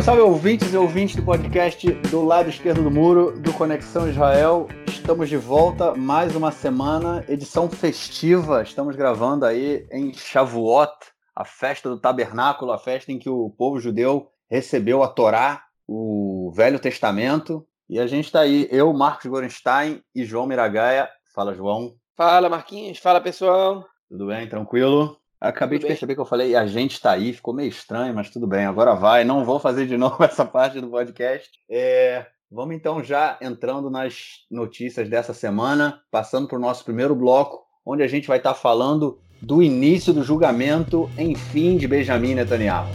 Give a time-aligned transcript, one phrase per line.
[0.00, 4.66] Salve, salve ouvintes e ouvintes do podcast do lado esquerdo do muro do Conexão Israel.
[4.86, 8.62] Estamos de volta mais uma semana, edição festiva.
[8.62, 10.92] Estamos gravando aí em Shavuot,
[11.34, 16.50] a festa do tabernáculo, a festa em que o povo judeu recebeu a Torá, o
[16.54, 17.66] Velho Testamento.
[17.88, 21.08] E a gente está aí, eu, Marcos Gorenstein e João Miragaia.
[21.34, 21.94] Fala, João.
[22.16, 22.98] Fala, Marquinhos.
[22.98, 23.84] Fala, pessoal.
[24.08, 24.48] Tudo bem?
[24.48, 25.19] Tranquilo?
[25.40, 25.92] Acabei tudo de bem.
[25.94, 28.94] perceber que eu falei a gente está aí, ficou meio estranho, mas tudo bem, agora
[28.94, 29.24] vai.
[29.24, 31.50] Não vou fazer de novo essa parte do podcast.
[31.68, 37.64] É, vamos então já entrando nas notícias dessa semana, passando para o nosso primeiro bloco,
[37.86, 42.90] onde a gente vai estar tá falando do início do julgamento, enfim, de Benjamin Netanyahu.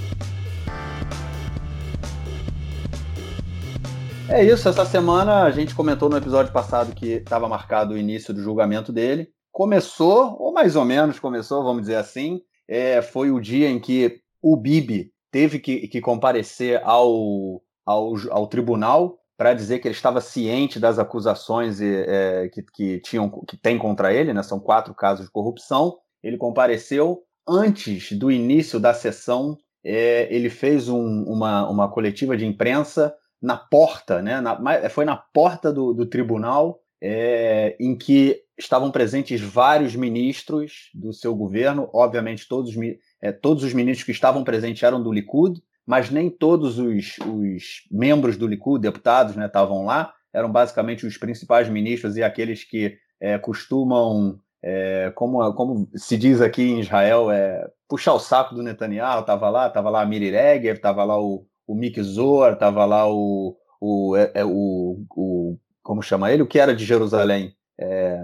[4.30, 8.32] É isso, essa semana a gente comentou no episódio passado que estava marcado o início
[8.34, 9.30] do julgamento dele.
[9.56, 14.20] Começou, ou mais ou menos começou, vamos dizer assim, é, foi o dia em que
[14.42, 20.20] o Bibi teve que, que comparecer ao, ao, ao tribunal para dizer que ele estava
[20.20, 24.44] ciente das acusações é, que, que, tinham, que tem contra ele, né?
[24.44, 25.96] são quatro casos de corrupção.
[26.22, 32.46] Ele compareceu antes do início da sessão, é, ele fez um, uma, uma coletiva de
[32.46, 34.42] imprensa na porta, né?
[34.42, 41.14] Na, foi na porta do, do tribunal é, em que estavam presentes vários ministros do
[41.14, 41.90] seu governo.
[41.94, 42.74] Obviamente, todos,
[43.22, 47.64] é, todos os ministros que estavam presentes eram do Likud, mas nem todos os, os
[47.92, 50.14] membros do Likud, deputados, né, estavam lá.
[50.34, 56.42] Eram basicamente os principais ministros e aqueles que é, costumam, é, como, como se diz
[56.42, 59.22] aqui em Israel, é, puxar o saco do Netanyahu.
[59.22, 63.08] Estava lá, estava lá a Miri Regev, estava lá o o Mick Zor, estava lá
[63.08, 68.24] o, o, é, é, o, o, como chama ele, o que era de Jerusalém, é,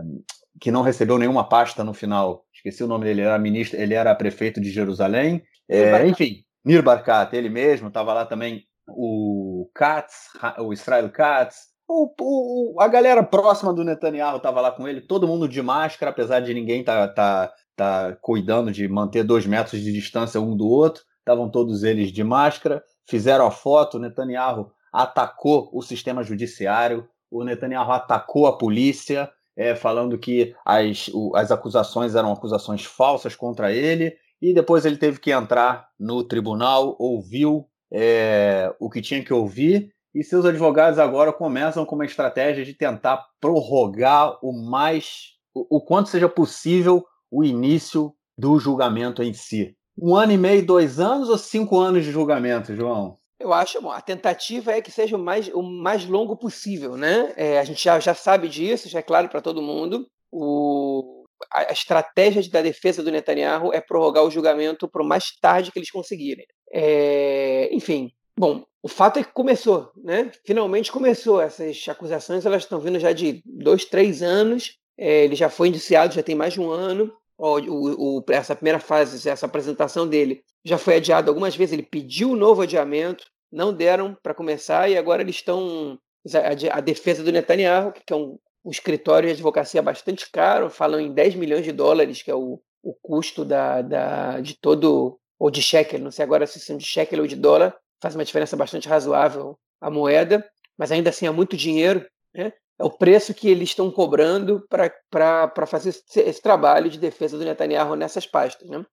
[0.60, 2.46] que não recebeu nenhuma pasta no final.
[2.54, 5.44] Esqueci o nome dele, ele era ministro, ele era prefeito de Jerusalém.
[5.70, 12.14] É, enfim, Nir Barkat, ele mesmo, estava lá também o Katz, o Israel Katz, o,
[12.20, 16.40] o, a galera próxima do Netanyahu estava lá com ele, todo mundo de máscara, apesar
[16.40, 21.04] de ninguém tá, tá, tá cuidando de manter dois metros de distância um do outro,
[21.20, 27.44] estavam todos eles de máscara fizeram a foto, o Netanyahu atacou o sistema judiciário, o
[27.44, 29.30] Netanyahu atacou a polícia,
[29.62, 34.98] é, falando que as, o, as acusações eram acusações falsas contra ele, e depois ele
[34.98, 41.00] teve que entrar no tribunal, ouviu é, o que tinha que ouvir, e seus advogados
[41.00, 47.06] agora começam com uma estratégia de tentar prorrogar o mais, o, o quanto seja possível
[47.30, 52.04] o início do julgamento em si um ano e meio, dois anos ou cinco anos
[52.04, 53.18] de julgamento, João?
[53.42, 57.34] Eu acho, bom, a tentativa é que seja o mais, o mais longo possível, né?
[57.36, 60.08] É, a gente já, já sabe disso, já é claro para todo mundo.
[60.32, 65.72] O, a, estratégia da defesa do Netanyahu é prorrogar o julgamento para o mais tarde
[65.72, 66.46] que eles conseguirem.
[66.72, 70.32] É, enfim, bom, o fato é que começou, né?
[70.46, 71.42] Finalmente começou.
[71.42, 74.78] Essas acusações elas estão vindo já de dois, três anos.
[74.98, 78.80] É, ele já foi indiciado, já tem mais de um ano o, o, essa primeira
[78.80, 81.74] fase, essa apresentação dele já foi adiada algumas vezes.
[81.74, 86.00] Ele pediu um novo adiamento, não deram para começar e agora eles estão.
[86.36, 91.00] A, a, defesa do Netanyahu, que é um, um escritório de advocacia bastante caro, falam
[91.00, 95.20] em 10 milhões de dólares, que é o, o custo da, da, de todo.
[95.40, 98.24] ou de shekel, não sei agora se são de shekel ou de dólar, faz uma
[98.24, 102.06] diferença bastante razoável a moeda, mas ainda assim é muito dinheiro.
[102.36, 102.54] Né?
[102.82, 107.46] é o preço que eles estão cobrando para fazer esse, esse, trabalho de defesa do
[107.46, 108.68] Netanyahu nessas pastas.
[108.68, 108.84] Né?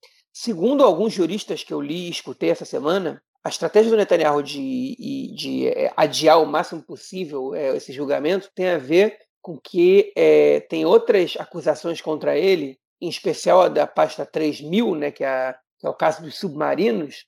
[0.40, 5.34] Segundo alguns juristas que eu li e escutei essa semana, a estratégia do Netanyahu de,
[5.34, 10.60] de, é, adiar o máximo possível é, esse julgamento tem a ver com que é,
[10.60, 15.84] tem outras acusações contra ele, em especial a da pasta 3000, né, que, é que
[15.84, 17.26] é o caso dos submarinos,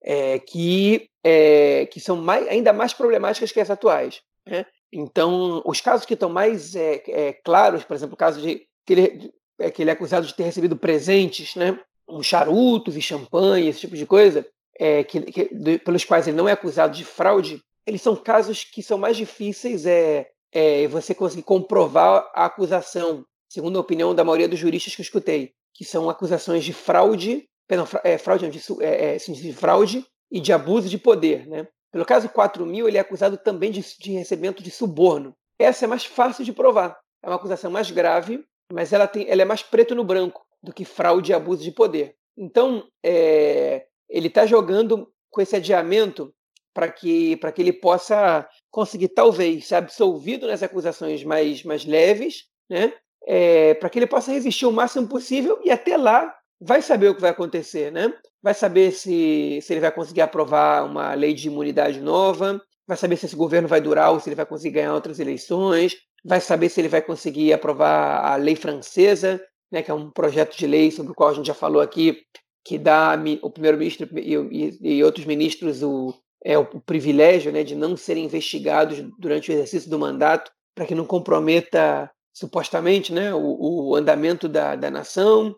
[0.00, 4.22] é, que, é, que são mais, ainda mais problemáticas que as atuais.
[4.46, 4.64] Né?
[4.92, 9.34] Então, os casos que estão mais é, claros, por exemplo, o caso de que ele,
[9.58, 11.76] é, que ele é acusado de ter recebido presentes, né,
[12.08, 14.46] um charutos e champanhe, esse tipo de coisa,
[14.78, 18.82] é, que, que, pelos quais ele não é acusado de fraude, eles são casos que
[18.82, 24.48] são mais difíceis é, é você conseguir comprovar a acusação, segundo a opinião da maioria
[24.48, 29.14] dos juristas que eu escutei, que são acusações de fraude, perdão, é, fraude, de, é,
[29.14, 31.66] é, de fraude e de abuso de poder, né?
[31.90, 35.34] Pelo caso 4000, ele é acusado também de, de recebimento de suborno.
[35.58, 36.98] Essa é mais fácil de provar.
[37.22, 40.72] É uma acusação mais grave, mas ela, tem, ela é mais preto no branco do
[40.72, 42.14] que fraude e abuso de poder.
[42.36, 46.32] Então, é, ele está jogando com esse adiamento
[46.74, 52.94] para que, que ele possa conseguir, talvez, ser absolvido nas acusações mais, mais leves, né?
[53.24, 57.14] É, para que ele possa resistir o máximo possível e até lá vai saber o
[57.14, 58.12] que vai acontecer, né?
[58.42, 63.16] vai saber se, se ele vai conseguir aprovar uma lei de imunidade nova, vai saber
[63.16, 65.94] se esse governo vai durar ou se ele vai conseguir ganhar outras eleições,
[66.24, 69.40] vai saber se ele vai conseguir aprovar a lei francesa,
[69.72, 72.22] né, que é um projeto de lei sobre o qual a gente já falou aqui,
[72.64, 76.14] que dá o primeiro-ministro e, e, e, outros ministros o,
[76.44, 80.94] é, o privilégio né, de não serem investigados durante o exercício do mandato, para que
[80.94, 85.56] não comprometa supostamente né, o, o andamento da, da nação.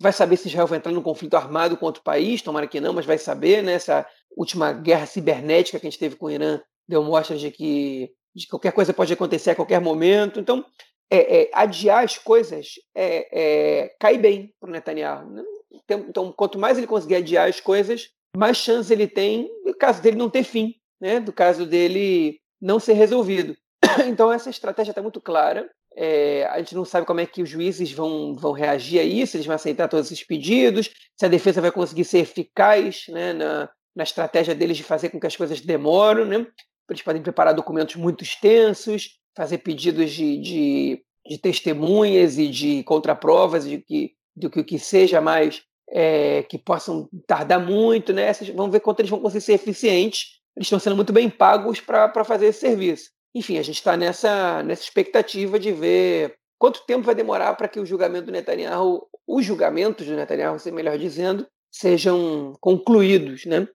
[0.00, 2.92] Vai saber se Israel vai entrar num conflito armado com outro país, tomara que não,
[2.92, 3.62] mas vai saber.
[3.62, 4.06] Né, essa
[4.36, 8.46] última guerra cibernética que a gente teve com o Irã deu mostras de que de
[8.46, 10.40] qualquer coisa pode acontecer a qualquer momento.
[10.40, 10.64] Então,
[11.12, 15.30] é, é, adiar as coisas é, é cai bem para o Netanyahu.
[15.30, 15.42] Né?
[15.70, 20.00] Então, então, quanto mais ele conseguir adiar as coisas, mais chance ele tem do caso
[20.00, 21.20] dele não ter fim, né?
[21.20, 23.54] do caso dele não ser resolvido.
[24.08, 25.68] Então, essa estratégia está muito clara.
[25.94, 29.36] É, a gente não sabe como é que os juízes vão, vão reagir a isso,
[29.36, 33.68] eles vão aceitar todos esses pedidos, se a defesa vai conseguir ser eficaz né, na,
[33.94, 36.24] na estratégia deles de fazer com que as coisas demoram.
[36.24, 36.46] Né?
[36.88, 43.68] Eles podem preparar documentos muito extensos, fazer pedidos de, de, de testemunhas e de contraprovas
[43.68, 48.22] de que, do que que seja mais é, que possam tardar muito, né?
[48.22, 50.40] Essas, vamos ver quanto eles vão conseguir ser eficientes.
[50.56, 53.10] Eles estão sendo muito bem pagos para fazer esse serviço.
[53.34, 57.80] Enfim, a gente está nessa, nessa expectativa de ver quanto tempo vai demorar para que
[57.80, 63.66] o julgamento do Netanyahu, os julgamentos do Netanyahu, se melhor dizendo, sejam concluídos, né?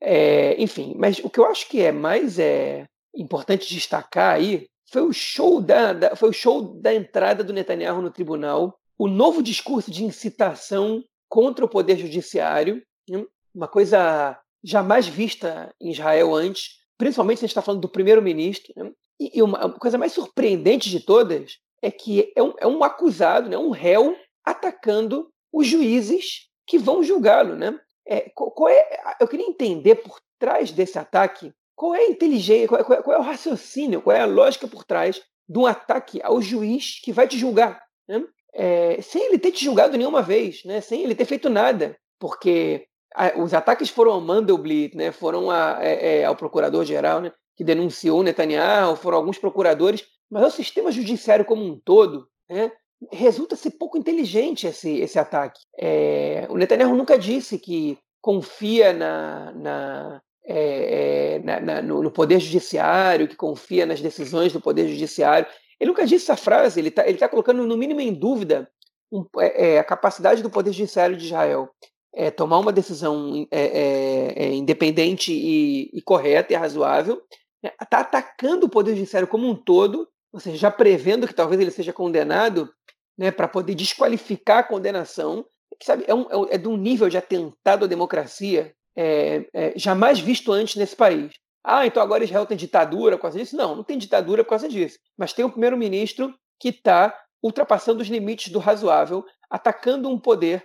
[0.00, 2.84] É, enfim, mas o que eu acho que é mais é,
[3.14, 8.00] importante destacar aí foi o show da, da, foi o show da entrada do Netanyahu
[8.00, 13.24] no tribunal, o novo discurso de incitação contra o poder judiciário, né?
[13.54, 18.72] uma coisa jamais vista em Israel antes, principalmente se a gente está falando do primeiro-ministro.
[18.76, 18.92] Né?
[19.20, 23.58] E, uma, coisa mais surpreendente de todas é que é um, é um acusado, né?
[23.58, 27.56] um réu, atacando os juízes que vão julgá-lo.
[27.56, 27.78] Né?
[28.06, 32.80] É, qual é, eu queria entender por trás desse ataque qual é a inteligência, qual
[32.80, 36.42] é, qual é, o raciocínio, qual é a lógica por trás de um ataque ao
[36.42, 37.80] juiz que vai te julgar.
[38.08, 38.24] Né?
[38.56, 40.80] é, sem ele ter te julgado nenhuma vez, né?
[40.80, 45.12] sem ele ter feito nada, porque a, os ataques foram ao Mandelblit, né?
[45.12, 47.32] foram a, é, é, ao procurador-geral, né?
[47.54, 52.72] que denunciou Netanyahu, foram alguns procuradores, mas o sistema judiciário como um todo né?
[53.12, 55.60] resulta ser pouco inteligente esse, esse ataque.
[55.78, 62.10] É, o Netanyahu nunca disse que confia na, na, é, é, na, na, no, no,
[62.10, 65.46] poder judiciário, que confia nas decisões do poder judiciário.
[65.80, 68.70] Ele nunca disse essa frase, ele está ele tá colocando, no mínimo, em dúvida
[69.10, 71.68] um, é, é, a capacidade do Poder Judiciário de Israel
[72.14, 77.20] é, tomar uma decisão é, independente e, e, correta e razoável.
[77.80, 81.70] Está atacando o Poder Judiciário como um todo, ou seja, já prevendo que talvez ele
[81.70, 82.70] seja condenado
[83.18, 85.44] né, para poder desqualificar a condenação,
[85.82, 88.74] sabe, é, um, é de um nível de atentado à democracia
[89.76, 91.32] jamais visto antes nesse país.
[91.62, 93.56] Ah, então agora Israel tem ditadura por causa disso?
[93.56, 94.98] Não, não tem ditadura por causa disso.
[95.18, 100.64] Mas tem um primeiro-ministro que está ultrapassando os limites do razoável, atacando um poder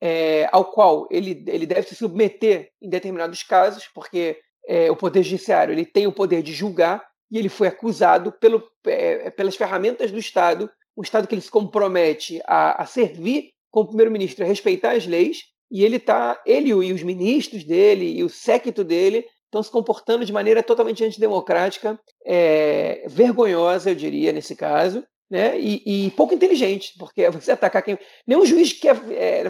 [0.00, 5.22] é, ao qual ele, ele deve se submeter em determinados casos, porque é, o poder
[5.22, 10.10] judiciário ele tem o poder de julgar e ele foi acusado pelo, é, pelas ferramentas
[10.10, 14.92] do Estado, um Estado que ele se compromete a, a servir como primeiro-ministro, a respeitar
[14.92, 19.62] as leis, e ele tá, ele e os ministros dele e o séquito dele estão
[19.62, 25.58] se comportando de maneira totalmente antidemocrática, é, vergonhosa, eu diria, nesse caso, né?
[25.58, 27.98] E, e, pouco inteligente, porque você atacar quem.
[28.26, 28.96] Nenhum juiz quer.
[29.10, 29.44] É,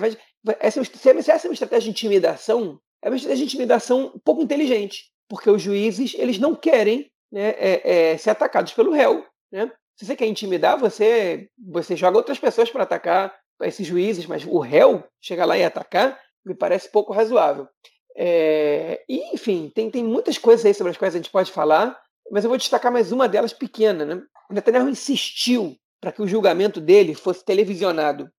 [0.59, 5.05] essa, se essa é uma estratégia de intimidação, é uma estratégia de intimidação pouco inteligente,
[5.29, 9.25] porque os juízes eles não querem né, é, é, ser atacados pelo réu.
[9.53, 9.71] Né?
[9.97, 14.59] Se você quer intimidar, você, você joga outras pessoas para atacar esses juízes, mas o
[14.59, 17.69] réu chegar lá e atacar me parece pouco razoável.
[18.17, 21.99] É, e, enfim, tem, tem muitas coisas aí sobre as quais a gente pode falar,
[22.31, 24.05] mas eu vou destacar mais uma delas pequena.
[24.05, 24.23] Né?
[24.50, 28.31] O Netanyahu insistiu para que o julgamento dele fosse televisionado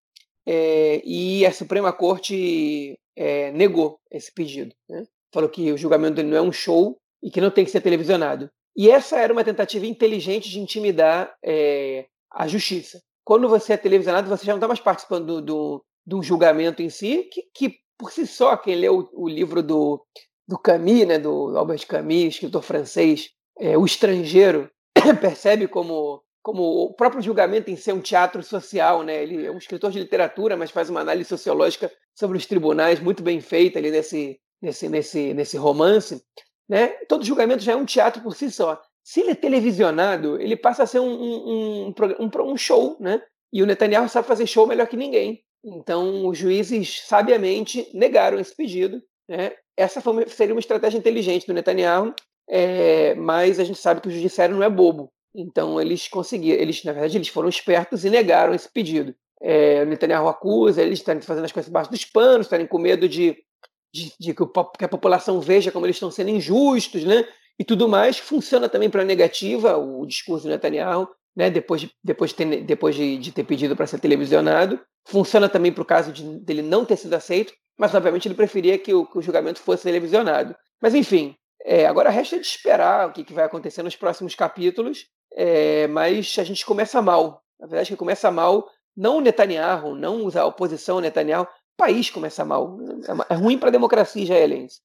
[0.47, 4.73] é, e a Suprema Corte é, negou esse pedido.
[4.89, 5.03] Né?
[5.33, 7.81] Falou que o julgamento dele não é um show e que não tem que ser
[7.81, 8.49] televisionado.
[8.75, 13.01] E essa era uma tentativa inteligente de intimidar é, a justiça.
[13.23, 16.89] Quando você é televisionado, você já não está mais participando do, do, do julgamento em
[16.89, 20.03] si, que, que por si só, quem leu o, livro do,
[20.47, 24.69] do Camus, né, do Albert Camus, escritor francês, é, O Estrangeiro,
[25.21, 29.03] percebe como, como o próprio julgamento em ser um teatro social.
[29.03, 29.21] Né?
[29.21, 33.21] Ele é um escritor de literatura, mas faz uma análise sociológica sobre os tribunais muito
[33.21, 36.23] bem feita ali nesse, nesse, nesse, nesse romance.
[36.67, 36.87] Né?
[37.07, 38.81] Todo julgamento já é um teatro por si só.
[39.03, 43.21] Se ele é televisionado, ele passa a ser um, um, um, um show, né?
[43.51, 45.43] E o Netanyahu sabe fazer show melhor que ninguém.
[45.63, 49.01] Então, os juízes sabiamente negaram esse pedido.
[49.27, 49.51] Né?
[49.77, 52.13] Essa uma, seria uma estratégia inteligente do Netanyahu,
[52.49, 55.11] é, mas a gente sabe que o judiciário não é bobo.
[55.35, 59.15] Então, eles conseguiram, eles, na verdade, eles foram espertos e negaram esse pedido.
[59.41, 63.07] É, o Netanyahu acusa eles estarem fazendo as coisas embaixo dos panos, estarem com medo
[63.07, 63.37] de,
[63.93, 67.25] de, de que a população veja como eles estão sendo injustos, né?
[67.61, 68.17] E tudo mais.
[68.17, 72.63] Funciona também para a negativa o discurso do Netanyahu né, depois, de, depois, de ter,
[72.63, 74.81] depois de, de ter pedido para ser televisionado.
[75.07, 78.79] Funciona também para o caso de, dele não ter sido aceito, mas obviamente ele preferia
[78.79, 80.55] que o, que o julgamento fosse televisionado.
[80.81, 85.05] Mas enfim, é, agora resta de esperar o que, que, vai acontecer nos próximos capítulos,
[85.31, 87.43] é, mas a gente começa mal.
[87.59, 92.09] Na verdade, que começa mal não o Netanyahu, não a oposição ao Netanyahu, o país
[92.09, 92.79] começa mal.
[93.29, 94.79] É, é ruim para a democracia israelense.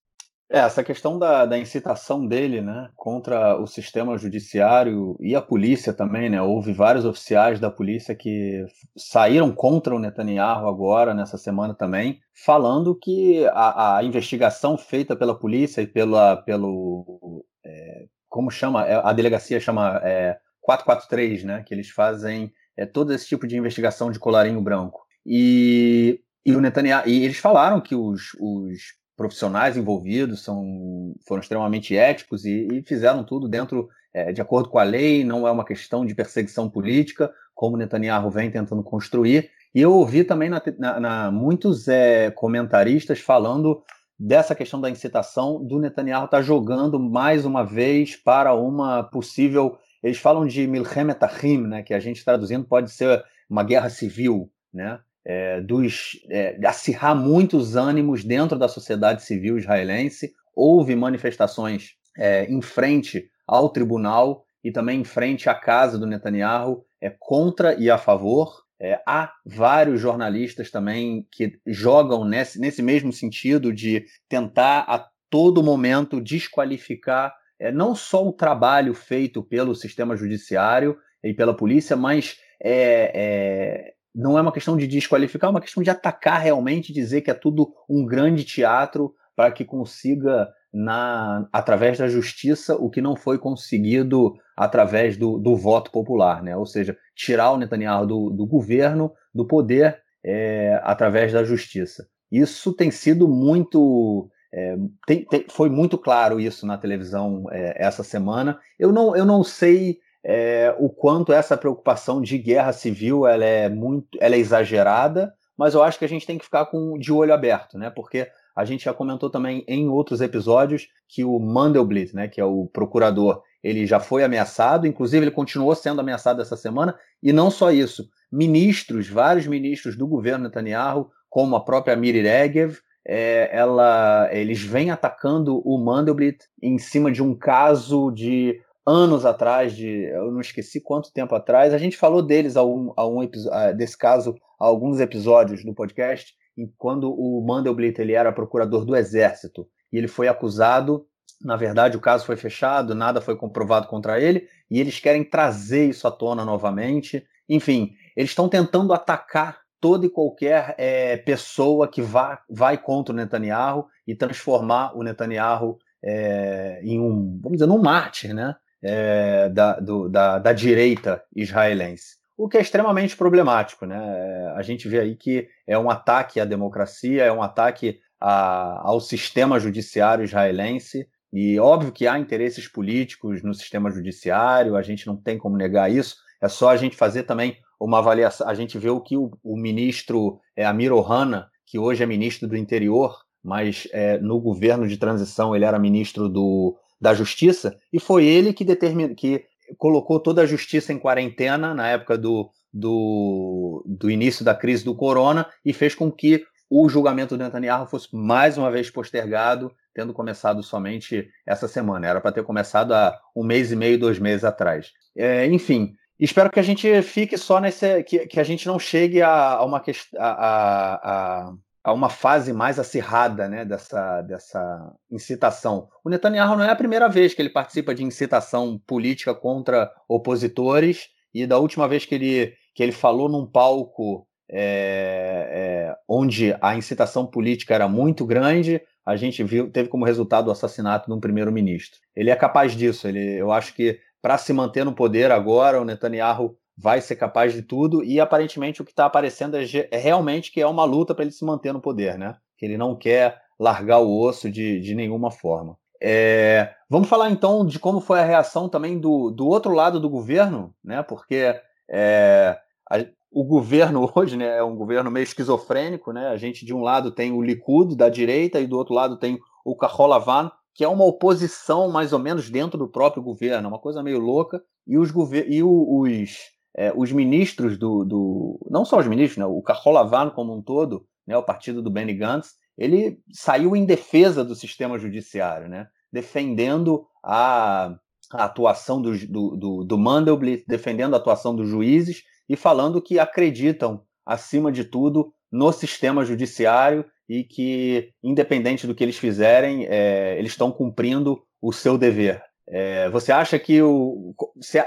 [0.49, 5.93] É, essa questão da, da, incitação dele, né, contra o sistema judiciário e a polícia
[5.93, 8.65] também, né, houve vários oficiais da polícia que
[8.97, 15.37] saíram contra o Netanyahu agora, nessa semana também, falando que a, a investigação feita pela
[15.37, 21.75] polícia e pela, pelo, é, como chama, é, a delegacia chama é, 443, né, que
[21.75, 25.05] eles fazem é, todo esse tipo de investigação de colarinho branco.
[25.27, 28.79] E, e o Netanyahu, e eles falaram que os, os
[29.17, 34.79] profissionais envolvidos são, foram extremamente éticos e, e fizeram tudo dentro é, de acordo com
[34.79, 39.51] a lei, não é uma questão de perseguição política, como Netanyahu vem tentando construir.
[39.75, 43.83] E eu ouvi também na, na, na, muitos é, comentaristas falando
[44.19, 49.79] dessa questão da incitação do Netanyahu estar tá jogando mais uma vez para uma possível.
[50.03, 54.51] Eles falam de Milchemet Achim, né, que a gente traduzindo pode ser uma guerra civil,
[54.73, 54.99] né?
[55.27, 60.33] É, dos, é, acirrar muitos ânimos dentro da sociedade civil israelense.
[60.55, 66.85] Houve manifestações é, em frente ao tribunal e também em frente à casa do Netanyahu
[67.01, 68.65] é, contra e a favor.
[68.81, 75.63] É, há vários jornalistas também que jogam nesse, nesse mesmo sentido de tentar a todo
[75.63, 82.37] momento desqualificar é, não só o trabalho feito pelo sistema judiciário e pela polícia, mas
[82.63, 87.21] é, é, não é uma questão de desqualificar, é uma questão de atacar realmente, dizer
[87.21, 93.03] que é tudo um grande teatro para que consiga, na, através da justiça, o que
[93.03, 96.57] não foi conseguido através do, do voto popular, né?
[96.57, 102.09] ou seja, tirar o Netanyahu do, do governo, do poder, é, através da justiça.
[102.33, 104.31] Isso tem sido muito.
[104.53, 108.59] É, tem, tem, foi muito claro isso na televisão é, essa semana.
[108.79, 113.69] Eu não, eu não sei é, o quanto essa preocupação de guerra civil ela é
[113.69, 117.13] muito, ela é exagerada, mas eu acho que a gente tem que ficar com de
[117.13, 117.91] olho aberto, né?
[117.91, 122.45] Porque a gente já comentou também em outros episódios que o Mandelblit, né, que é
[122.45, 127.51] o procurador, ele já foi ameaçado, inclusive ele continuou sendo ameaçado essa semana, e não
[127.51, 134.29] só isso, ministros, vários ministros do governo Netanyahu, como a própria Miri Regev, é, ela,
[134.33, 140.31] eles vêm atacando o Mandelblit em cima de um caso de anos atrás, de, eu
[140.31, 143.29] não esqueci quanto tempo atrás, a gente falou deles a um, a um
[143.77, 146.35] desse caso alguns episódios do podcast,
[146.79, 151.07] quando o Mandelblit ele era procurador do Exército e ele foi acusado,
[151.43, 155.89] na verdade o caso foi fechado, nada foi comprovado contra ele e eles querem trazer
[155.89, 157.27] isso à tona novamente.
[157.49, 163.17] Enfim, eles estão tentando atacar toda e qualquer é, pessoa que vá, vai contra o
[163.17, 168.57] Netanyahu e transformar o Netanyahu é, em um, vamos dizer, num mártir, né?
[168.83, 172.17] É, da, do, da, da, direita israelense.
[172.37, 173.87] O que é extremamente problemático.
[173.87, 174.53] Né?
[174.55, 179.01] A gente vê aí que é um ataque à democracia, é um ataque a, ao
[179.01, 181.09] sistema judiciário israelense.
[181.33, 185.91] E óbvio que há interesses políticos no sistema judiciário, a gente não tem como negar
[185.91, 186.17] isso.
[186.41, 188.49] É só a gente fazer também uma avaliação.
[188.49, 192.49] A gente vê o que o, o ministro é, Amir Ohana, que hoje é ministro
[192.49, 198.01] do interior, mas é, no governo de transição ele era ministro do, da Justiça, e
[198.01, 199.45] foi ele que determinou, que
[199.79, 204.95] colocou toda a justiça em quarentena na época do, do, do início da crise do
[204.95, 210.13] corona e fez com que o julgamento do Netanyahu fosse mais uma vez postergado, tendo
[210.13, 212.07] começado somente essa semana.
[212.07, 214.93] Era para ter começado há um mês e meio, dois meses atrás.
[215.17, 218.03] É, enfim, espero que a gente fique só nesse.
[218.03, 220.21] que, que a gente não chegue a, a uma questão.
[220.21, 221.55] A, a,
[221.87, 225.89] a, uma fase mais acirrada né, dessa, dessa incitação.
[226.05, 231.09] O Netanyahu não é a primeira vez que ele participa de incitação política contra opositores,
[231.33, 236.77] e da última vez que ele, que ele falou num palco é, é, onde a
[236.77, 241.21] incitação política era muito grande, a gente viu teve como resultado o assassinato de um
[241.21, 242.01] primeiro-ministro.
[242.17, 243.07] Ele é capaz disso.
[243.07, 247.53] Ele, eu acho que para se manter no poder agora, o Netanyahu vai ser capaz
[247.53, 251.15] de tudo e aparentemente o que está aparecendo é, é, realmente que é uma luta
[251.15, 252.37] para ele se manter no poder, né?
[252.59, 255.79] Que ele não quer largar o osso de, de nenhuma forma.
[256.01, 260.11] É, vamos falar então de como foi a reação também do, do outro lado do
[260.11, 261.03] governo, né?
[261.03, 262.59] Porque é,
[262.91, 266.29] a, o governo hoje né, é um governo meio esquizofrênico, né?
[266.29, 269.39] A gente de um lado tem o Likud da direita e do outro lado tem
[269.65, 274.03] o Kaholavan, que é uma oposição mais ou menos dentro do próprio governo, uma coisa
[274.03, 274.63] meio louca.
[274.87, 275.11] E os,
[275.49, 280.55] e os, é, os ministros do, do, não só os ministros, né, o Kaholavan como
[280.55, 285.69] um todo, né, o partido do Benny Gantz, ele saiu em defesa do sistema judiciário,
[285.69, 285.89] né?
[286.13, 287.97] defendendo a,
[288.31, 293.19] a atuação do, do, do, do Mandelblit, defendendo a atuação dos juízes e falando que
[293.19, 300.39] acreditam, acima de tudo, no sistema judiciário e que, independente do que eles fizerem, é,
[300.39, 302.43] eles estão cumprindo o seu dever.
[302.69, 304.35] É, você acha que o.
[304.61, 304.85] Se,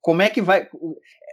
[0.00, 0.68] como é que vai.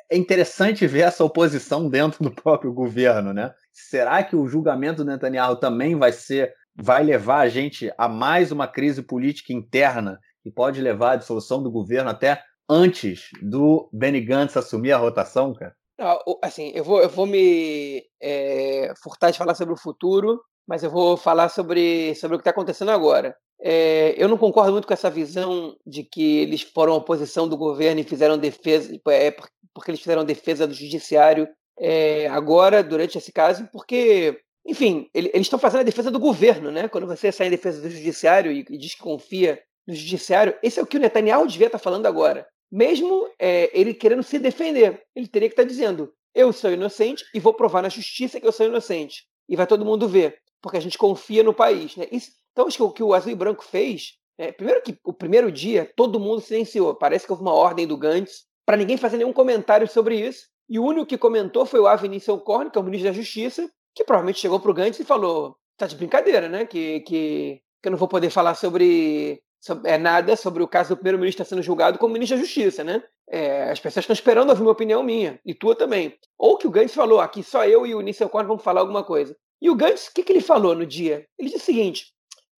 [0.09, 3.53] É interessante ver essa oposição dentro do próprio governo, né?
[3.73, 8.51] Será que o julgamento do Netanyahu também vai ser, vai levar a gente a mais
[8.51, 14.21] uma crise política interna que pode levar à dissolução do governo até antes do Benny
[14.21, 15.75] Gantz assumir a rotação, cara?
[15.99, 20.83] Não, assim, eu vou, eu vou me é, furtar de falar sobre o futuro, mas
[20.83, 23.35] eu vou falar sobre, sobre o que está acontecendo agora.
[23.59, 27.99] É, eu não concordo muito com essa visão de que eles foram oposição do governo
[27.99, 29.31] e fizeram defesa, é,
[29.73, 31.47] porque eles fizeram defesa do judiciário
[31.79, 36.71] é, agora, durante esse caso, porque, enfim, ele, eles estão fazendo a defesa do governo,
[36.71, 36.87] né?
[36.87, 40.79] Quando você sai em defesa do judiciário e, e diz que confia no judiciário, esse
[40.79, 42.47] é o que o Netanyahu devia estar falando agora.
[42.71, 47.39] Mesmo é, ele querendo se defender, ele teria que estar dizendo: eu sou inocente e
[47.39, 49.25] vou provar na justiça que eu sou inocente.
[49.47, 51.95] E vai todo mundo ver, porque a gente confia no país.
[51.95, 52.07] Né?
[52.11, 55.13] Isso, então, acho que o que o Azul e Branco fez, é, primeiro que o
[55.13, 56.95] primeiro dia todo mundo silenciou.
[56.95, 60.47] Parece que houve uma ordem do Gantz para ninguém fazer nenhum comentário sobre isso.
[60.67, 63.69] E o único que comentou foi o Avi Nisselkorn, que é o ministro da Justiça,
[63.93, 66.65] que provavelmente chegou para o Gantz e falou: tá de brincadeira, né?
[66.65, 70.89] Que, que, que eu não vou poder falar sobre, sobre é, nada sobre o caso
[70.89, 73.03] do primeiro-ministro sendo julgado como ministro da Justiça, né?
[73.29, 76.17] É, as pessoas estão esperando ouvir uma opinião minha, e tua também.
[76.39, 79.37] Ou que o Gantz falou: aqui só eu e o Nisselkorn vamos falar alguma coisa.
[79.61, 81.23] E o Gantz, o que, que ele falou no dia?
[81.37, 82.16] Ele disse o seguinte: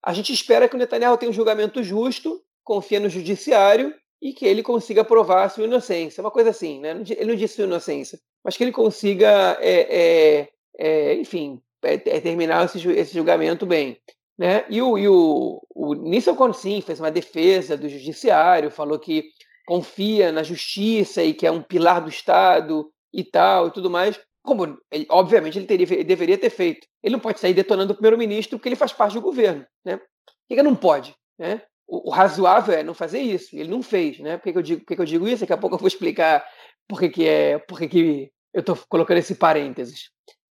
[0.08, 4.46] a gente espera que o Netanyahu tenha um julgamento justo, confia no judiciário e que
[4.46, 6.22] ele consiga provar a sua inocência.
[6.22, 7.02] Uma coisa assim, né?
[7.10, 12.20] Ele não disse sua inocência, mas que ele consiga, é, é, é, enfim, é, é,
[12.22, 13.98] terminar esse, esse, julgamento bem.
[14.38, 14.64] Né?
[14.70, 19.24] E o, e o, o Nissan Consim fez uma defesa do judiciário, falou que
[19.66, 24.18] confia na justiça e que é um pilar do Estado e tal e tudo mais.
[24.48, 26.87] Como, ele, obviamente, ele, teria, ele deveria ter feito.
[27.02, 29.64] Ele não pode sair detonando o primeiro-ministro porque ele faz parte do governo.
[29.84, 29.98] Né?
[29.98, 31.14] Por que, não pode?
[31.38, 31.62] Né?
[31.88, 33.56] o, o, razoável é não fazer isso.
[33.56, 34.37] Ele não fez, né?
[34.37, 35.40] Por que, que eu, digo, por que, que eu digo isso?
[35.40, 36.46] Daqui a pouco eu vou explicar
[36.87, 40.11] por que, que, é, por que, que eu estou colocando esse parênteses.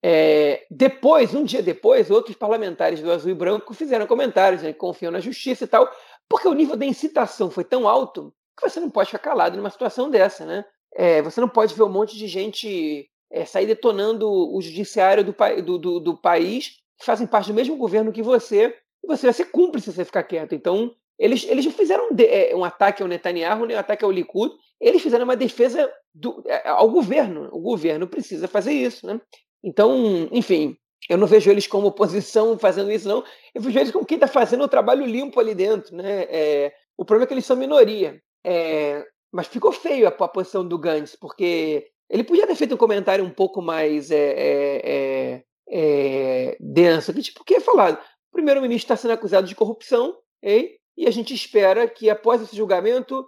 [0.05, 5.11] É, depois, um dia depois, outros parlamentares do Azul e Branco fizeram comentários, né, confiam
[5.11, 5.89] na justiça e tal,
[6.27, 9.69] porque o nível da incitação foi tão alto que você não pode ficar calado numa
[9.69, 10.65] situação dessa, né?
[10.95, 15.33] É, você não pode ver um monte de gente é, sair detonando o judiciário do,
[15.63, 19.33] do, do, do, país que fazem parte do mesmo governo que você, e você vai
[19.33, 20.53] ser cúmplice se você ficar quieto.
[20.53, 25.01] Então, eles, eles fizeram um, é, um ataque ao Netanyahu, um ataque ao Likud, eles
[25.01, 27.49] fizeram uma defesa do, é, ao governo.
[27.51, 29.07] O governo precisa fazer isso.
[29.07, 29.19] Né?
[29.63, 30.77] Então, enfim,
[31.09, 33.23] eu não vejo eles como oposição fazendo isso, não.
[33.53, 35.95] Eu vejo eles como quem está fazendo o trabalho limpo ali dentro.
[35.95, 36.27] Né?
[36.29, 38.21] É, o problema é que eles são minoria.
[38.45, 42.77] É, mas ficou feio a, a, posição do Gantz, porque ele podia ter feito um
[42.77, 47.95] comentário um pouco mais é, é, denso, que tipo, que é falado?
[47.95, 50.75] O primeiro-ministro está sendo acusado de corrupção, hein?
[50.97, 53.27] e a gente espera que, após esse julgamento,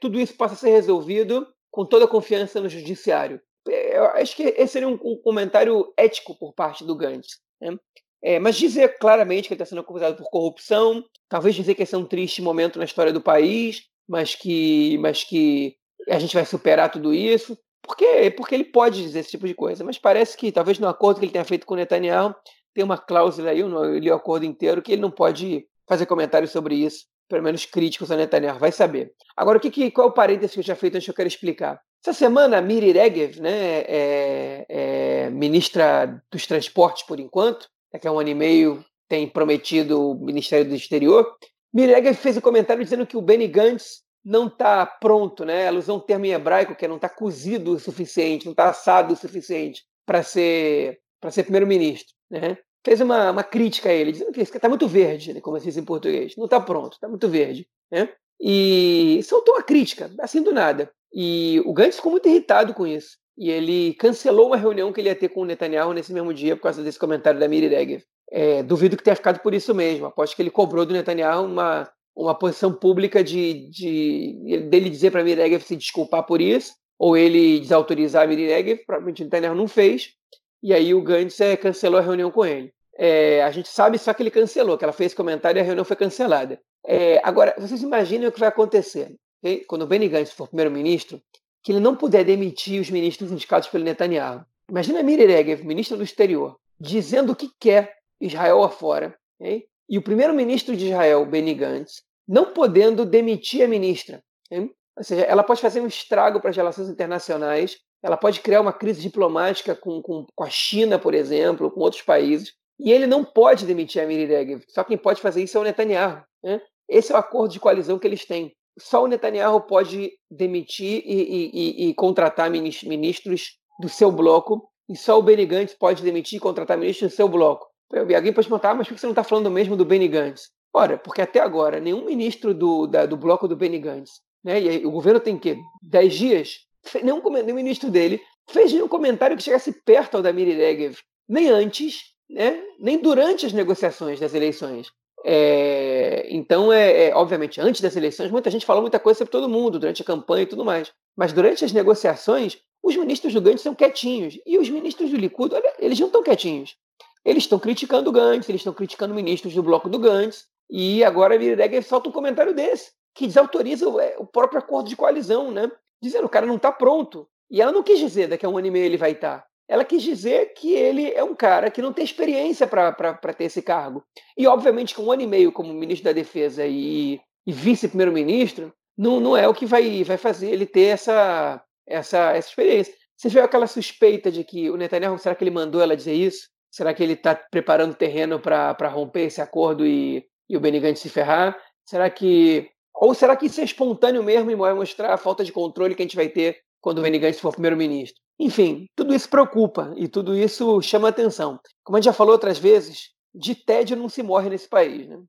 [0.00, 3.40] tudo isso possa ser resolvido com toda a confiança no judiciário.
[3.66, 7.38] Eu acho que esse seria um, um comentário ético por parte do Gantz.
[7.60, 7.76] Né?
[8.22, 11.94] É, mas dizer claramente que ele está sendo acusado por corrupção, talvez dizer que esse
[11.94, 15.76] é um triste momento na história do país, mas que, mas que
[16.08, 19.84] a gente vai superar tudo isso, porque, porque ele pode dizer esse tipo de coisa.
[19.84, 22.34] Mas parece que, talvez no acordo que ele tenha feito com o Netanyahu,
[22.74, 26.50] tem uma cláusula aí, eu li o acordo inteiro, que ele não pode fazer comentários
[26.50, 29.12] sobre isso, pelo menos críticos a Netanyahu, vai saber.
[29.36, 31.14] Agora, o que, que, qual é o parênteses que eu já feito antes que eu
[31.14, 31.80] quero explicar?
[32.02, 38.12] Essa semana, a Miri Regev, né, é, é ministra dos Transportes por enquanto, daqui a
[38.12, 41.34] um ano e meio tem prometido o Ministério do Exterior.
[41.72, 45.64] Miri Regev fez um comentário dizendo que o Benny Gantz não está pronto, né?
[45.64, 48.70] Ela usou um termo em hebraico que é não está cozido o suficiente, não está
[48.70, 52.58] assado o suficiente para ser para ser primeiro-ministro, né?
[52.84, 55.76] fez uma, uma crítica a ele, dizendo que está muito verde, né, como se diz
[55.76, 56.34] em português.
[56.36, 57.66] Não está pronto, está muito verde.
[57.90, 58.10] Né?
[58.38, 60.90] E soltou a crítica, assim do nada.
[61.12, 63.16] E o Gantz ficou muito irritado com isso.
[63.38, 66.56] E ele cancelou uma reunião que ele ia ter com o Netanyahu nesse mesmo dia
[66.56, 68.02] por causa desse comentário da Miri Regev.
[68.30, 70.06] É, duvido que tenha ficado por isso mesmo.
[70.06, 75.20] Aposto que ele cobrou do Netanyahu uma, uma posição pública de, de dele dizer para
[75.20, 78.84] a Miri Regev se desculpar por isso, ou ele desautorizar a Miri Regev.
[78.86, 80.14] Provavelmente o Netanyahu não fez.
[80.62, 82.72] E aí o Gantz é, cancelou a reunião com ele.
[82.96, 85.84] É, a gente sabe só que ele cancelou, que ela fez comentário e a reunião
[85.84, 86.60] foi cancelada.
[86.86, 89.14] É, agora, vocês imaginem o que vai acontecer.
[89.42, 89.64] Okay?
[89.64, 91.20] Quando o Benny Gantz for primeiro-ministro,
[91.62, 94.44] que ele não puder demitir os ministros indicados pelo Netanyahu.
[94.70, 99.14] Imagina a Miri Regev, ministra do exterior, dizendo o que quer Israel afora.
[99.40, 99.66] Okay?
[99.88, 104.22] E o primeiro-ministro de Israel, Benny Gantz, não podendo demitir a ministra.
[104.46, 104.70] Okay?
[104.96, 108.72] Ou seja, ela pode fazer um estrago para as relações internacionais, ela pode criar uma
[108.72, 113.24] crise diplomática com, com, com a China, por exemplo, com outros países, e ele não
[113.24, 114.62] pode demitir a Miri Regev.
[114.68, 116.22] Só quem pode fazer isso é o Netanyahu.
[116.42, 116.60] Né?
[116.88, 121.50] Esse é o acordo de coalizão que eles têm só o Netanyahu pode demitir e,
[121.54, 126.40] e, e, contratar ministros do seu bloco, e só o Benny Gantz pode demitir e
[126.40, 127.66] contratar ministros do seu bloco.
[128.00, 130.50] Alguém pode perguntar, ah, mas por que você não está falando mesmo do Benny Gantz?
[130.72, 134.68] Ora, porque até agora nenhum ministro do, da, do bloco do Benny Gantz, né, e
[134.68, 136.58] aí, o governo tem que dez dias,
[137.02, 141.48] nenhum, nenhum ministro dele fez nenhum comentário que chegasse perto ao da Miri Regev, nem
[141.48, 144.88] antes, né, nem durante as negociações das eleições.
[145.26, 149.48] É, então, é, é, obviamente, antes das eleições, muita gente falou muita coisa sobre todo
[149.48, 150.92] mundo, durante a campanha e tudo mais.
[151.16, 154.38] Mas durante as negociações, os ministros do Gantz são quietinhos.
[154.44, 156.76] E os ministros do Likud, olha, eles não estão quietinhos.
[157.24, 160.44] Eles estão criticando o Gantz, eles estão criticando ministros do bloco do Gantz.
[160.70, 164.96] E agora a Virideg solta um comentário desse, que desautoriza o, é, próprio acordo de
[164.96, 165.70] coalizão, né?
[166.02, 167.28] Dizendo que o cara não está pronto.
[167.50, 169.40] E ela não quis dizer daqui a um ano e meio ele vai estar.
[169.40, 173.44] Tá ela quis dizer que ele é um cara que não tem experiência para ter
[173.44, 174.04] esse cargo.
[174.36, 179.20] E, obviamente, com um ano e meio como ministro da Defesa e, e vice-primeiro-ministro, não,
[179.20, 182.94] não é o que vai, vai fazer ele ter essa, essa, essa experiência.
[183.16, 186.48] Você vê aquela suspeita de que o Netanyahu, será que ele mandou ela dizer isso?
[186.74, 190.98] Será que ele está preparando terreno para romper esse acordo e, e o Benny Gantz
[190.98, 191.56] se ferrar?
[191.84, 192.68] Será que.
[192.92, 196.02] Ou será que isso é espontâneo mesmo e vai mostrar a falta de controle que
[196.02, 198.20] a gente vai ter quando o Benny Gantz for primeiro-ministro?
[198.40, 201.60] Enfim, tudo isso preocupa e tudo isso chama atenção.
[201.84, 205.22] Como a gente já falou outras vezes, de tédio não se morre nesse país, né?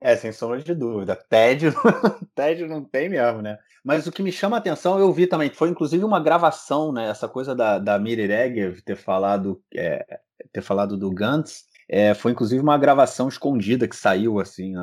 [0.00, 1.14] É, sem sombra de dúvida.
[1.14, 1.72] Tédio,
[2.34, 3.56] tédio não tem mesmo, né?
[3.84, 7.08] Mas o que me chama a atenção, eu vi também, foi inclusive uma gravação, né?
[7.08, 10.18] Essa coisa da, da Miri Regev ter falado, é,
[10.52, 14.74] ter falado do Gantz, é, foi inclusive uma gravação escondida que saiu, assim,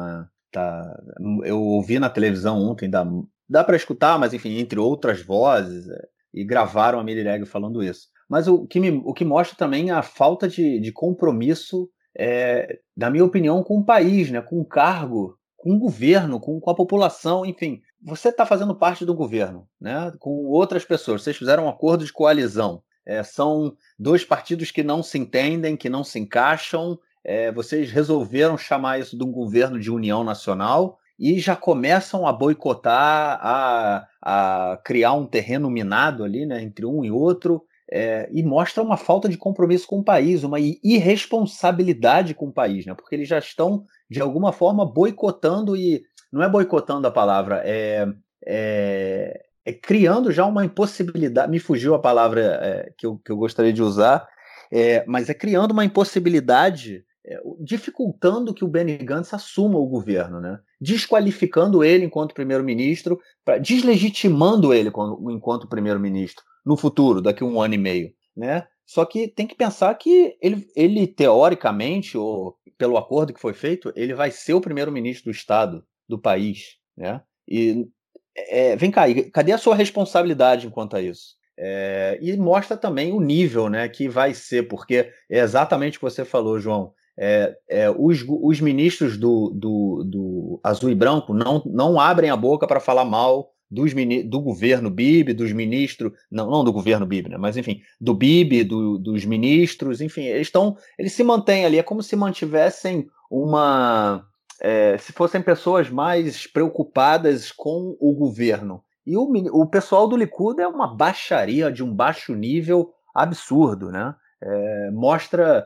[0.52, 1.04] tá,
[1.44, 3.06] eu ouvi na televisão ontem, dá,
[3.48, 8.10] dá para escutar, mas enfim, entre outras vozes, é, e gravaram a Mirireg falando isso.
[8.28, 13.10] Mas o que, me, o que mostra também a falta de, de compromisso, é, na
[13.10, 16.76] minha opinião, com o país, né, com o cargo, com o governo, com, com a
[16.76, 17.82] população, enfim.
[18.04, 21.24] Você está fazendo parte do governo, né, com outras pessoas.
[21.24, 22.84] Vocês fizeram um acordo de coalizão.
[23.06, 26.98] É, são dois partidos que não se entendem, que não se encaixam.
[27.24, 32.34] É, vocês resolveram chamar isso de um governo de união nacional e já começam a
[32.34, 38.44] boicotar, a, a criar um terreno minado ali, né, entre um e outro, é, e
[38.44, 43.16] mostra uma falta de compromisso com o país, uma irresponsabilidade com o país, né, porque
[43.16, 46.04] eles já estão, de alguma forma, boicotando e.
[46.32, 48.06] Não é boicotando a palavra, é,
[48.46, 51.52] é, é criando já uma impossibilidade.
[51.52, 54.28] Me fugiu a palavra é, que, eu, que eu gostaria de usar,
[54.72, 60.40] é, mas é criando uma impossibilidade é, dificultando que o Benny Gantz assuma o governo,
[60.40, 60.60] né?
[60.80, 63.20] desqualificando ele enquanto primeiro-ministro,
[63.62, 64.92] deslegitimando ele
[65.32, 68.14] enquanto primeiro-ministro no futuro, daqui a um ano e meio.
[68.38, 68.68] Né?
[68.86, 73.92] Só que tem que pensar que ele, ele, teoricamente, ou pelo acordo que foi feito,
[73.96, 76.78] ele vai ser o primeiro-ministro do Estado do país.
[76.96, 77.22] Né?
[77.48, 77.88] E
[78.36, 81.36] é, vem cá, cadê a sua responsabilidade enquanto a isso?
[81.58, 86.06] É, e mostra também o nível né, que vai ser, porque é exatamente o que
[86.06, 91.62] você falou, João é, é, os, os, ministros do, do, do, azul e branco não,
[91.66, 93.94] não abrem a boca para falar mal dos,
[94.26, 98.64] do governo Bibi, dos ministros, não, não do governo Bibi, né, mas enfim, do Bibi,
[98.64, 104.26] do, dos ministros, enfim, eles estão, eles se mantêm ali, é como se mantivessem uma,
[104.62, 108.84] é, se fossem pessoas mais preocupadas com o governo.
[109.06, 114.16] E o, o pessoal do Likud é uma baixaria de um baixo nível absurdo, né?
[114.42, 115.66] É, mostra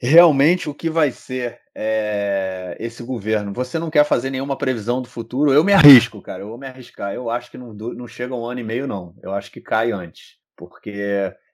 [0.00, 3.52] realmente o que vai ser é, esse governo.
[3.52, 5.52] Você não quer fazer nenhuma previsão do futuro?
[5.52, 6.42] Eu me arrisco, cara.
[6.42, 7.14] Eu vou me arriscar.
[7.14, 9.14] Eu acho que não, não chega um ano e meio, não.
[9.22, 10.38] Eu acho que cai antes.
[10.56, 10.92] Porque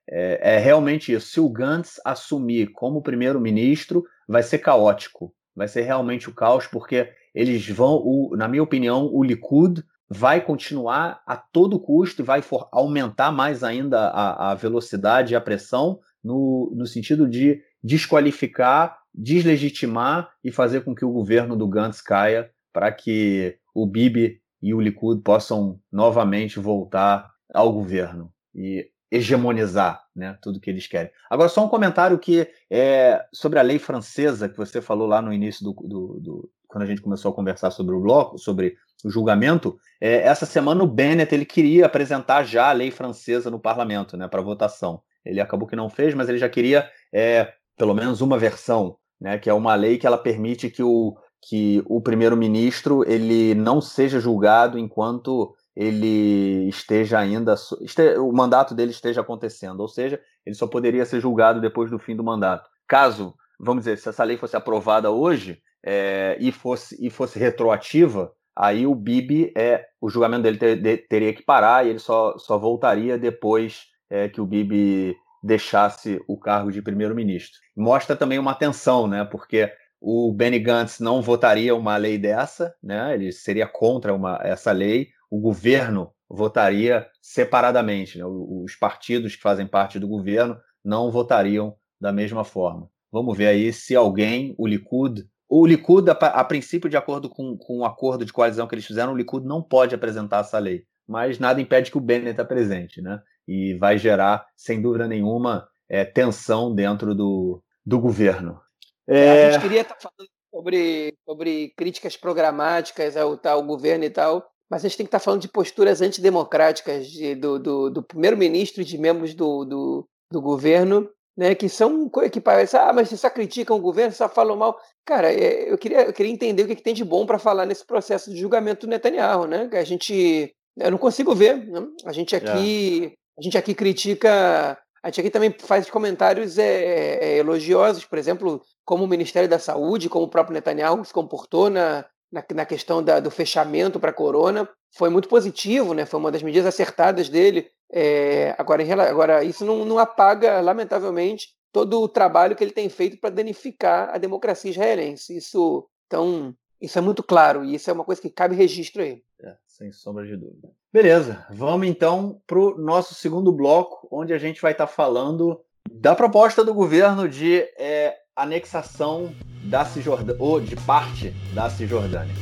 [0.08, 1.28] é, é realmente isso.
[1.28, 5.34] Se o Gantz assumir como primeiro-ministro, vai ser caótico.
[5.56, 10.40] Vai ser realmente o caos, porque eles vão, o, na minha opinião, o Likud vai
[10.40, 15.40] continuar a todo custo e vai for, aumentar mais ainda a, a velocidade e a
[15.40, 22.00] pressão no, no sentido de desqualificar, deslegitimar e fazer com que o governo do Gantz
[22.00, 28.32] caia para que o Bibi e o Likud possam novamente voltar ao governo.
[28.54, 31.10] E hegemonizar né, tudo que eles querem.
[31.30, 35.32] Agora, só um comentário que é sobre a lei francesa que você falou lá no
[35.32, 39.10] início do, do, do quando a gente começou a conversar sobre o bloco, sobre o
[39.10, 39.78] julgamento.
[40.00, 44.26] É, essa semana o Bennett ele queria apresentar já a lei francesa no parlamento, né,
[44.28, 45.00] para votação.
[45.24, 49.38] Ele acabou que não fez, mas ele já queria é, pelo menos uma versão, né,
[49.38, 51.16] que é uma lei que ela permite que o
[51.48, 58.90] que o primeiro-ministro ele não seja julgado enquanto ele esteja ainda este, o mandato dele
[58.90, 62.68] esteja acontecendo, ou seja, ele só poderia ser julgado depois do fim do mandato.
[62.88, 68.32] Caso, vamos dizer, se essa lei fosse aprovada hoje é, e fosse e fosse retroativa,
[68.56, 72.38] aí o Bibi é o julgamento dele ter, de, teria que parar e ele só,
[72.38, 77.60] só voltaria depois é, que o Bibi deixasse o cargo de primeiro-ministro.
[77.76, 79.24] Mostra também uma tensão, né?
[79.24, 83.14] Porque o Benny Gantz não votaria uma lei dessa, né?
[83.14, 85.08] Ele seria contra uma, essa lei.
[85.36, 88.18] O governo votaria separadamente.
[88.18, 88.24] Né?
[88.24, 92.88] Os partidos que fazem parte do governo não votariam da mesma forma.
[93.12, 97.54] Vamos ver aí se alguém, o Likud, o Likud, a, a princípio, de acordo com,
[97.58, 100.84] com o acordo de coalizão que eles fizeram, o Likud não pode apresentar essa lei.
[101.06, 103.20] Mas nada impede que o Bennett apresente, né?
[103.46, 108.58] E vai gerar, sem dúvida nenhuma, é, tensão dentro do, do governo.
[109.06, 109.48] É...
[109.48, 114.50] A gente queria estar tá falando sobre, sobre críticas programáticas ao tal governo e tal,
[114.70, 118.02] mas a gente tem que estar tá falando de posturas antidemocráticas de, do, do, do
[118.02, 123.08] primeiro-ministro e de membros do, do, do governo, né, que são que parece, ah, mas
[123.08, 124.78] você só criticam o governo, só falam mal.
[125.04, 127.66] Cara, é, eu queria, eu queria entender o que, que tem de bom para falar
[127.66, 129.68] nesse processo de julgamento do Netanyahu, né?
[129.68, 131.58] Que a gente, eu não consigo ver.
[131.66, 131.86] Né?
[132.06, 137.36] A gente aqui, a gente aqui critica a gente aqui também faz comentários é, é,
[137.36, 142.04] elogiosos, por exemplo, como o Ministério da Saúde, como o próprio Netanyahu se comportou na,
[142.30, 144.68] na, na questão da, do fechamento para a corona.
[144.96, 146.06] Foi muito positivo, né?
[146.06, 147.70] foi uma das medidas acertadas dele.
[147.92, 153.18] É, agora, agora, isso não, não apaga, lamentavelmente, todo o trabalho que ele tem feito
[153.18, 155.36] para danificar a democracia israelense.
[155.36, 159.22] Isso, então, isso é muito claro e isso é uma coisa que cabe registro aí.
[159.40, 160.70] É, sem sombra de dúvida.
[160.92, 165.60] Beleza, vamos então para o nosso segundo bloco, onde a gente vai estar tá falando
[165.90, 172.34] da proposta do governo de é, anexação da Cisjordânia, ou de parte da Cisjordânia.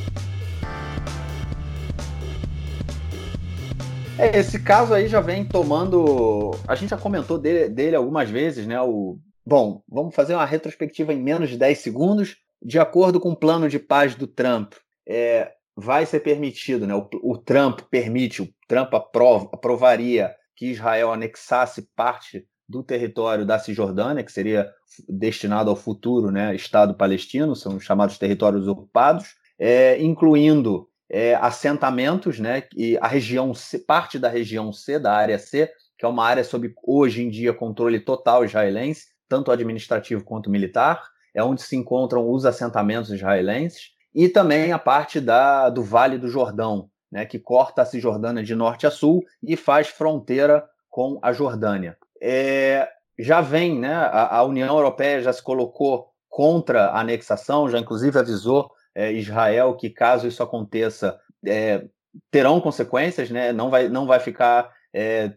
[4.18, 6.50] É, esse caso aí já vem tomando.
[6.66, 8.80] A gente já comentou dele, dele algumas vezes, né?
[8.80, 9.18] O...
[9.46, 12.36] Bom, vamos fazer uma retrospectiva em menos de 10 segundos.
[12.60, 14.74] De acordo com o plano de paz do Trump,
[15.06, 16.94] é, vai ser permitido, né?
[16.94, 23.58] O, o Trump permite, o Trump aprova, aprovaria que Israel anexasse parte do território da
[23.58, 24.72] Cisjordânia, que seria
[25.08, 32.64] destinado ao futuro né, Estado palestino, são chamados territórios ocupados, é, incluindo é, assentamentos, né,
[32.74, 36.42] e a região C, parte da região C, da área C, que é uma área
[36.42, 41.02] sob hoje em dia controle total israelense, tanto administrativo quanto militar,
[41.34, 46.28] é onde se encontram os assentamentos israelenses, e também a parte da, do Vale do
[46.28, 51.32] Jordão, né, que corta a Cisjordânia de norte a sul e faz fronteira com a
[51.32, 51.96] Jordânia.
[52.20, 57.78] É, já vem, né, a, a, União Europeia já se colocou contra a anexação, já
[57.78, 61.84] inclusive avisou é, Israel que caso isso aconteça, é,
[62.30, 65.32] terão consequências, né, não, vai, não vai ficar, é,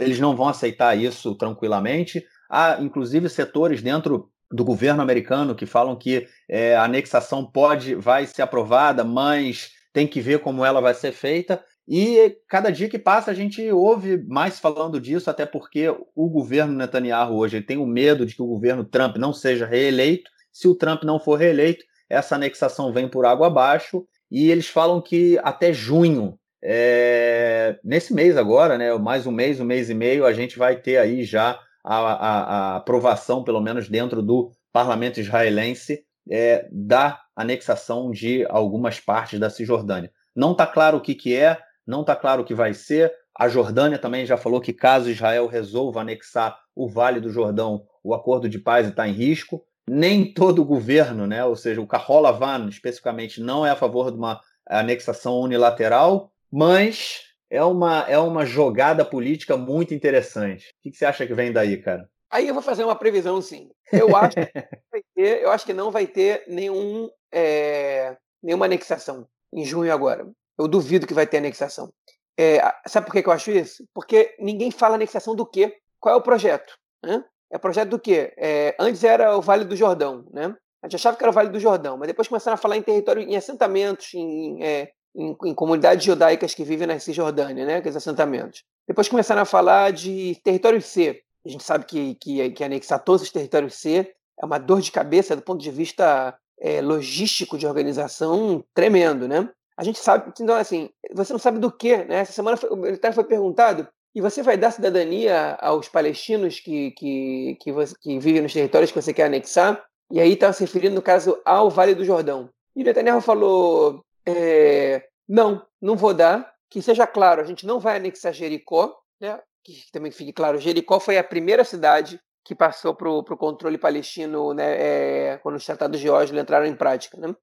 [0.00, 2.24] eles não vão aceitar isso tranquilamente.
[2.50, 8.26] Há inclusive setores dentro do governo americano que falam que é, a anexação pode, vai
[8.26, 11.62] ser aprovada, mas tem que ver como ela vai ser feita.
[11.94, 16.72] E cada dia que passa a gente ouve mais falando disso, até porque o governo
[16.72, 20.30] Netanyahu hoje tem o medo de que o governo Trump não seja reeleito.
[20.50, 24.06] Se o Trump não for reeleito, essa anexação vem por água abaixo.
[24.30, 29.64] E eles falam que até junho, é, nesse mês agora, né, mais um mês, um
[29.66, 32.40] mês e meio, a gente vai ter aí já a, a,
[32.72, 39.50] a aprovação, pelo menos dentro do parlamento israelense, é, da anexação de algumas partes da
[39.50, 40.10] Cisjordânia.
[40.34, 43.12] Não está claro o que, que é, não está claro o que vai ser.
[43.38, 48.14] A Jordânia também já falou que caso Israel resolva anexar o Vale do Jordão, o
[48.14, 49.64] acordo de paz está em risco.
[49.88, 54.10] Nem todo o governo, né, ou seja, o Carola Van especificamente, não é a favor
[54.12, 60.70] de uma anexação unilateral, mas é uma, é uma jogada política muito interessante.
[60.70, 62.08] O que você acha que vem daí, cara?
[62.30, 63.70] Aí eu vou fazer uma previsão, sim.
[63.92, 64.46] Eu acho que,
[65.14, 70.26] ter, eu acho que não vai ter nenhum, é, nenhuma anexação em junho agora.
[70.58, 71.92] Eu duvido que vai ter anexação.
[72.38, 73.84] É, sabe por que eu acho isso?
[73.94, 75.76] Porque ninguém fala anexação do quê?
[76.00, 76.74] Qual é o projeto?
[77.04, 77.24] Né?
[77.50, 78.32] É projeto do quê?
[78.36, 80.54] É, antes era o Vale do Jordão, né?
[80.82, 82.82] A gente achava que era o Vale do Jordão, mas depois começaram a falar em
[82.82, 87.76] território, em assentamentos, em, é, em, em comunidades judaicas que vivem na Cisjordânia, né?
[87.76, 88.64] Aqueles assentamentos.
[88.88, 91.22] Depois começaram a falar de território C.
[91.44, 94.90] A gente sabe que, que, que anexar todos os territórios C é uma dor de
[94.90, 99.48] cabeça do ponto de vista é, logístico de organização tremendo, né?
[99.82, 102.20] A gente sabe, então assim, você não sabe do que, né?
[102.20, 106.92] Essa semana foi, o militar foi perguntado e você vai dar cidadania aos palestinos que,
[106.92, 109.84] que, que, você, que vivem nos territórios que você quer anexar?
[110.08, 112.48] E aí está se referindo, no caso, ao Vale do Jordão.
[112.76, 116.52] E Netanyahu falou: é, não, não vou dar.
[116.70, 119.40] Que seja claro, a gente não vai anexar Jericó, né?
[119.64, 124.54] que também fique claro, Jericó foi a primeira cidade que passou para o controle palestino
[124.54, 127.34] né, é, quando os tratados de Oslo entraram em prática, né?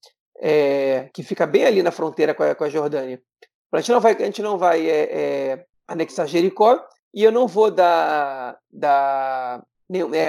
[0.42, 3.22] É, que fica bem ali na fronteira com a, com a Jordânia.
[3.72, 6.82] A gente não vai, a gente não vai é, anexar Jericó
[7.14, 9.64] e eu não vou dar, dar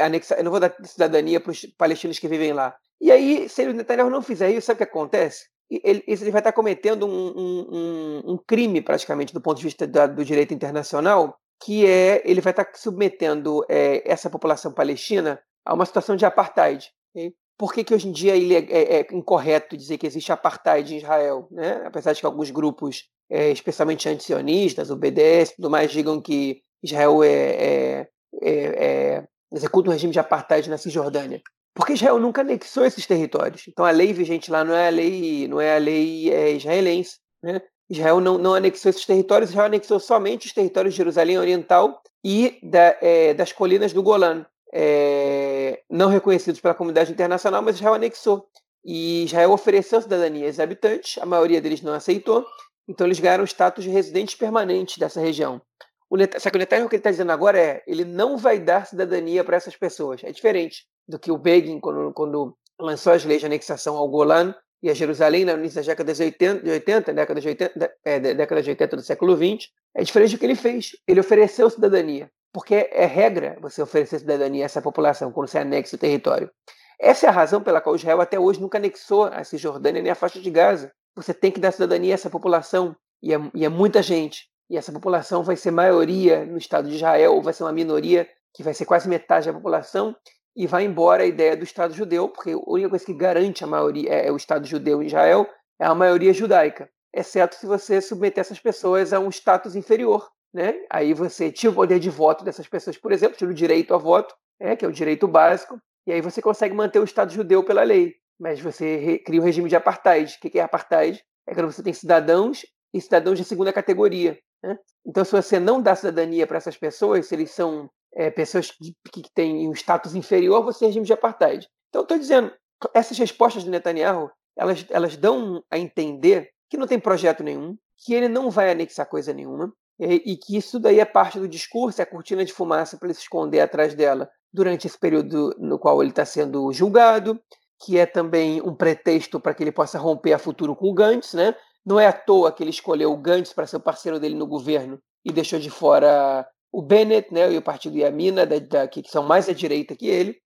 [0.05, 2.77] anexar, eu não vou dar cidadania para os palestinos que vivem lá.
[3.01, 5.49] E aí, se o Netanyahu não fizer isso, sabe o que acontece?
[5.71, 10.07] Ele, ele vai estar cometendo um, um, um, crime, praticamente, do ponto de vista da,
[10.07, 15.87] do direito internacional, que é ele vai estar submetendo é, essa população palestina a uma
[15.87, 16.91] situação de apartheid.
[17.11, 17.33] Okay?
[17.61, 20.97] Por que, que hoje em dia é, é, é, incorreto dizer que existe apartheid em
[20.97, 21.47] Israel?
[21.51, 21.83] Né?
[21.85, 26.63] Apesar de que alguns grupos, é, especialmente antisionistas, o BDS e tudo mais, digam que
[26.83, 28.09] Israel é, é,
[28.43, 31.43] é, executa um regime de apartheid na Cisjordânia.
[31.75, 33.69] Porque Israel nunca anexou esses territórios.
[33.69, 37.19] Então a lei vigente lá não é a lei, não é a lei israelense.
[37.43, 37.61] Né?
[37.91, 42.59] Israel não, não anexou esses territórios, Israel anexou somente os territórios de Jerusalém Oriental e
[42.63, 42.97] da,
[43.37, 45.50] das colinas do Golã é,
[45.89, 48.47] não reconhecidos pela comunidade internacional, mas Israel anexou.
[48.85, 52.47] E Israel ofereceu cidadania aos habitantes, a maioria deles não aceitou,
[52.89, 55.61] então eles ganharam o status de residentes permanentes dessa região.
[56.09, 56.41] O Net...
[56.41, 58.87] Só que o Netanyahu, o que ele está dizendo agora é ele não vai dar
[58.87, 60.25] cidadania para essas pessoas.
[60.25, 64.55] É diferente do que o Begin, quando, quando lançou as leis de anexação ao Golan
[64.83, 68.19] e a Jerusalém no início das décadas de 80, de 80 década, de 80 é,
[68.35, 69.71] década de 80 do século 20.
[69.95, 70.97] É diferente do que ele fez.
[71.07, 75.97] Ele ofereceu cidadania porque é regra você oferecer cidadania a essa população quando você anexa
[75.97, 76.51] o território.
[76.99, 80.15] Essa é a razão pela qual Israel até hoje nunca anexou a Cisjordânia nem a
[80.15, 80.93] faixa de Gaza.
[81.17, 84.49] Você tem que dar cidadania a essa população, e é, e é muita gente.
[84.69, 88.29] E essa população vai ser maioria no Estado de Israel, ou vai ser uma minoria
[88.55, 90.15] que vai ser quase metade da população,
[90.55, 93.67] e vai embora a ideia do Estado judeu, porque a única coisa que garante a
[93.67, 95.49] maioria é, é o Estado judeu em Israel
[95.81, 100.75] é a maioria judaica, exceto se você submeter essas pessoas a um status inferior, né?
[100.91, 103.99] Aí você tira o poder de voto dessas pessoas, por exemplo, tira o direito a
[103.99, 104.77] voto, né?
[104.77, 108.15] que é o direito básico, e aí você consegue manter o Estado judeu pela lei.
[108.39, 110.35] Mas você cria um regime de apartheid.
[110.35, 111.23] O que é apartheid?
[111.47, 114.39] É quando você tem cidadãos e cidadãos de segunda categoria.
[114.63, 114.79] Né?
[115.07, 118.95] Então, se você não dá cidadania para essas pessoas, se eles são é, pessoas que,
[119.13, 121.69] que têm um status inferior, você tem regime de apartheid.
[121.91, 122.53] Então, estou dizendo,
[122.95, 128.15] essas respostas do Netanyahu, elas, elas dão a entender que não tem projeto nenhum, que
[128.15, 129.73] ele não vai anexar coisa nenhuma,
[130.07, 133.15] e que isso daí é parte do discurso, é a cortina de fumaça para ele
[133.15, 137.39] se esconder atrás dela durante esse período no qual ele está sendo julgado,
[137.83, 141.35] que é também um pretexto para que ele possa romper a futuro com o Gantz,
[141.35, 141.55] né?
[141.85, 144.47] Não é à toa que ele escolheu o Gantz para ser o parceiro dele no
[144.47, 149.03] governo e deixou de fora o Bennett, né, e o partido Yamina, da, da, que
[149.09, 150.37] são mais à direita que ele,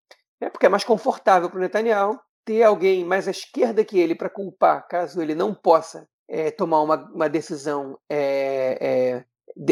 [0.40, 4.14] né, porque é mais confortável para o Netanyahu ter alguém mais à esquerda que ele
[4.14, 9.24] para culpar, caso ele não possa é, tomar uma, uma decisão é, é,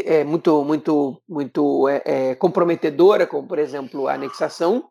[0.05, 4.89] é, muito, muito, muito é, é, comprometedora, como por exemplo a anexação,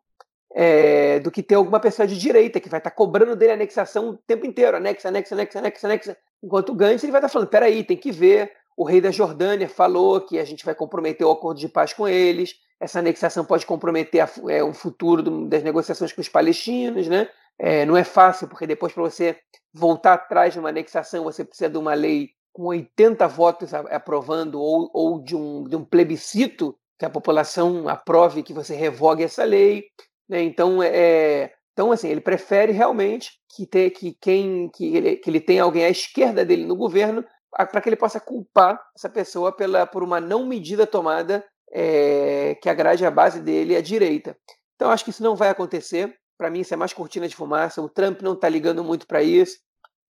[0.54, 3.56] é, do que ter alguma pessoa de direita que vai estar tá cobrando dele a
[3.56, 6.18] anexação o tempo inteiro, anexa, anexa, anexa, anexa, anexa.
[6.44, 9.12] Enquanto o Gantz ele vai estar tá falando, peraí, tem que ver, o rei da
[9.12, 13.46] Jordânia falou que a gente vai comprometer o acordo de paz com eles, essa anexação
[13.46, 17.30] pode comprometer a, é, o futuro do, das negociações com os palestinos, né?
[17.60, 19.38] É, não é fácil, porque depois para você
[19.72, 24.90] voltar atrás de uma anexação, você precisa de uma lei com 80 votos aprovando ou,
[24.94, 29.86] ou de, um, de um plebiscito que a população aprove que você revogue essa lei.
[30.30, 30.44] Né?
[30.44, 35.30] Então, é, é então, assim, ele prefere realmente que, ter, que, quem, que, ele, que
[35.30, 39.52] ele tenha alguém à esquerda dele no governo para que ele possa culpar essa pessoa
[39.52, 44.38] pela, por uma não medida tomada é, que agrade a base dele à direita.
[44.76, 46.14] Então, acho que isso não vai acontecer.
[46.38, 47.82] Para mim, isso é mais cortina de fumaça.
[47.82, 49.58] O Trump não está ligando muito para isso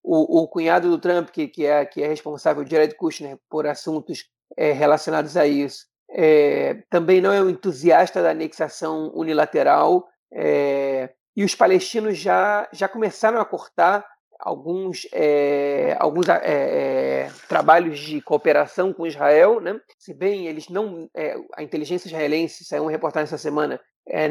[0.04, 4.26] o, o cunhado do Trump, que, que, é, que é responsável, Jared Kushner, por assuntos
[4.58, 10.08] é, relacionados a isso, é, também não é um entusiasta da anexação unilateral.
[10.34, 14.06] É, e os palestinos já, já começaram a cortar
[14.40, 19.80] alguns, é, alguns é, trabalhos de cooperação com Israel, né?
[19.98, 21.10] se bem eles não.
[21.16, 23.80] É, a inteligência israelense, saiu uma reportagem essa semana,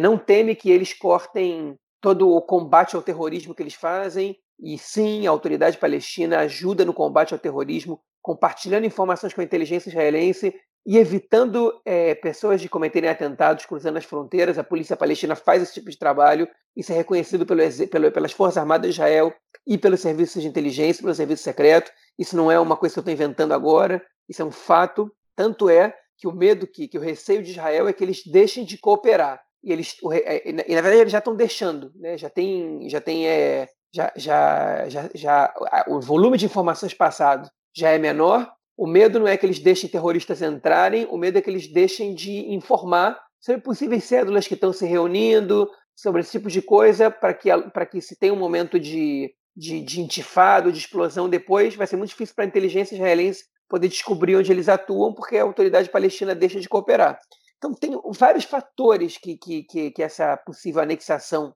[0.01, 5.27] não teme que eles cortem todo o combate ao terrorismo que eles fazem, e sim,
[5.27, 10.55] a autoridade palestina ajuda no combate ao terrorismo, compartilhando informações com a inteligência israelense
[10.87, 14.59] e evitando é, pessoas de cometerem atentados cruzando as fronteiras.
[14.59, 16.49] A polícia palestina faz esse tipo de trabalho.
[16.77, 19.35] Isso é reconhecido pelo, pelo, pelas Forças Armadas de Israel
[19.67, 21.91] e pelos serviços de inteligência, pelo serviço secreto.
[22.19, 24.03] Isso não é uma coisa que eu estou inventando agora.
[24.29, 25.11] Isso é um fato.
[25.37, 28.65] Tanto é que o medo, que, que o receio de Israel é que eles deixem
[28.65, 29.41] de cooperar.
[29.63, 31.93] E eles, é, e na verdade, eles já estão deixando.
[31.97, 32.17] Né?
[32.17, 35.55] Já tem, já tem é, já, já, já, já,
[35.89, 39.91] o volume de informações passado já é menor o medo não é que eles deixem
[39.91, 44.73] terroristas entrarem, o medo é que eles deixem de informar sobre possíveis cédulas que estão
[44.73, 47.51] se reunindo, sobre esse tipo de coisa, para que,
[47.91, 52.09] que se tenha um momento de, de, de intifado, de explosão depois, vai ser muito
[52.09, 56.59] difícil para a inteligência israelense poder descobrir onde eles atuam, porque a autoridade palestina deixa
[56.59, 57.19] de cooperar.
[57.59, 61.55] Então, tem vários fatores que, que, que, que essa possível anexação,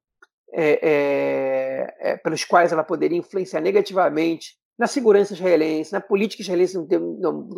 [0.53, 1.54] é, é,
[1.99, 6.76] é, pelos quais ela poderia influenciar negativamente na segurança israelense, na política israelense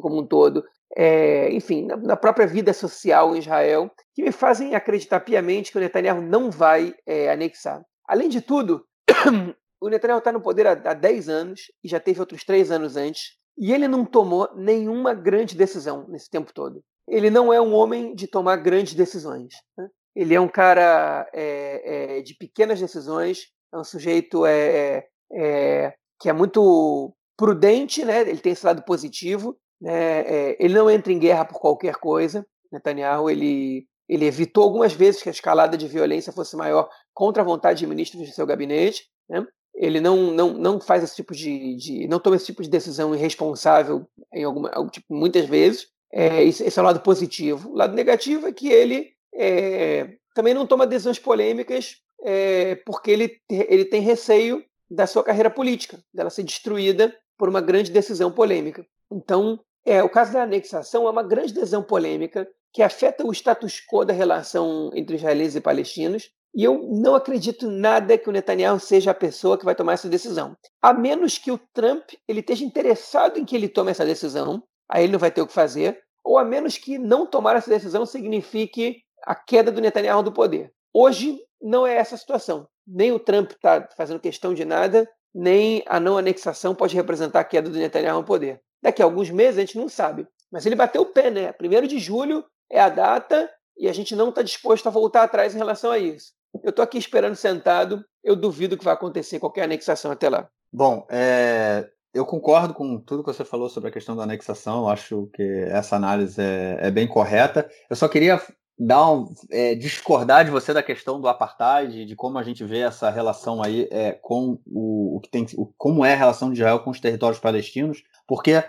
[0.01, 0.65] como um todo,
[0.95, 5.79] é, enfim, na, na, própria vida social em Israel, que me fazem acreditar piamente que
[5.79, 7.83] o Netanyahu não vai é, anexar.
[8.07, 8.85] Além de tudo,
[9.81, 12.97] o Netanyahu está no poder há, há 10 anos e já teve outros três anos
[12.97, 16.83] antes, e ele não tomou nenhuma grande decisão nesse tempo todo.
[17.09, 19.55] Ele não é um homem de tomar grandes decisões.
[19.79, 19.89] Né?
[20.15, 26.29] Ele é um cara é, é de pequenas decisões, é um sujeito é, é, que
[26.29, 28.21] é muito prudente, né?
[28.23, 30.21] ele tem esse lado positivo, né?
[30.21, 32.47] É, ele não entra em guerra por qualquer coisa.
[32.73, 37.47] Netanyahu ele, ele evitou algumas vezes que a escalada de violência fosse maior contra a
[37.47, 39.05] vontade de ministros de seu gabinete.
[39.29, 39.47] Né?
[39.75, 43.15] Ele não, não, não faz esse tipo de, de, não toma esse tipo de decisão
[43.15, 45.89] irresponsável em alguma, tipo, muitas vezes.
[46.13, 47.71] É, esse é o lado positivo.
[47.71, 53.41] O lado negativo é que ele é, também não toma decisões polêmicas é, porque ele,
[53.49, 58.87] ele tem receio da sua carreira política, dela ser destruída por uma grande decisão polêmica.
[59.11, 63.81] Então, é, o caso da anexação é uma grande decisão polêmica que afeta o status
[63.81, 68.81] quo da relação entre israelenses e palestinos, e eu não acredito nada que o Netanyahu
[68.81, 70.57] seja a pessoa que vai tomar essa decisão.
[70.81, 75.05] A menos que o Trump ele esteja interessado em que ele tome essa decisão, aí
[75.05, 78.05] ele não vai ter o que fazer, ou a menos que não tomar essa decisão
[78.05, 80.73] signifique a queda do Netanyahu do poder.
[80.99, 85.83] Hoje não é essa a situação nem o Trump está fazendo questão de nada, nem
[85.87, 88.61] a não anexação pode representar a queda do Netanyahu no poder.
[88.81, 90.27] Daqui a alguns meses a gente não sabe.
[90.51, 91.53] Mas ele bateu o pé, né?
[91.53, 95.55] Primeiro de julho é a data e a gente não está disposto a voltar atrás
[95.55, 96.33] em relação a isso.
[96.63, 100.49] Eu estou aqui esperando sentado, eu duvido que vai acontecer qualquer anexação até lá.
[100.73, 105.29] Bom, é, eu concordo com tudo que você falou sobre a questão da anexação, acho
[105.35, 107.69] que essa análise é, é bem correta.
[107.91, 108.41] Eu só queria
[108.79, 112.81] dar um, é, discordar de você da questão do apartheid, de como a gente vê
[112.81, 116.57] essa relação aí é, com o, o que tem, o, como é a relação de
[116.57, 118.65] Israel com os territórios palestinos, porque é,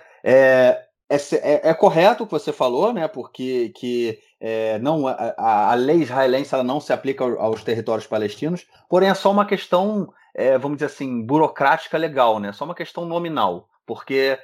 [1.09, 3.07] é, é, é correto o que você falou, né?
[3.07, 8.65] Porque que é, não a, a, lei israelense ela não se aplica aos territórios palestinos,
[8.89, 12.53] porém é só uma questão, é, vamos dizer assim, burocrática legal, né?
[12.53, 14.37] Só uma questão nominal, porque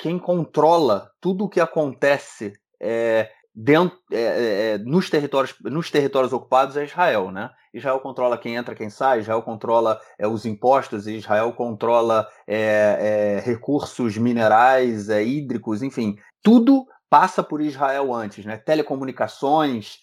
[0.00, 6.32] quem controla tudo o que acontece é, dentro, é, é, é, nos, territórios, nos territórios
[6.32, 7.50] ocupados é Israel, né?
[7.72, 13.40] Israel controla quem entra, quem sai, Israel controla é, os impostos, Israel controla é, é,
[13.40, 18.56] recursos minerais, hídricos, enfim, tudo passa por Israel antes, né?
[18.56, 19.98] Telecomunicações,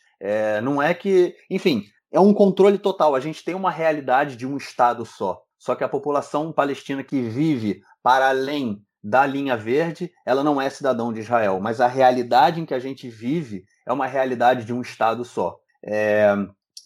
[0.61, 3.15] não é que, enfim, é um controle total.
[3.15, 5.41] A gente tem uma realidade de um Estado só.
[5.57, 10.69] Só que a população palestina que vive para além da linha verde, ela não é
[10.69, 14.73] cidadão de Israel, mas a realidade em que a gente vive é uma realidade de
[14.73, 15.57] um Estado só.
[15.83, 16.35] É,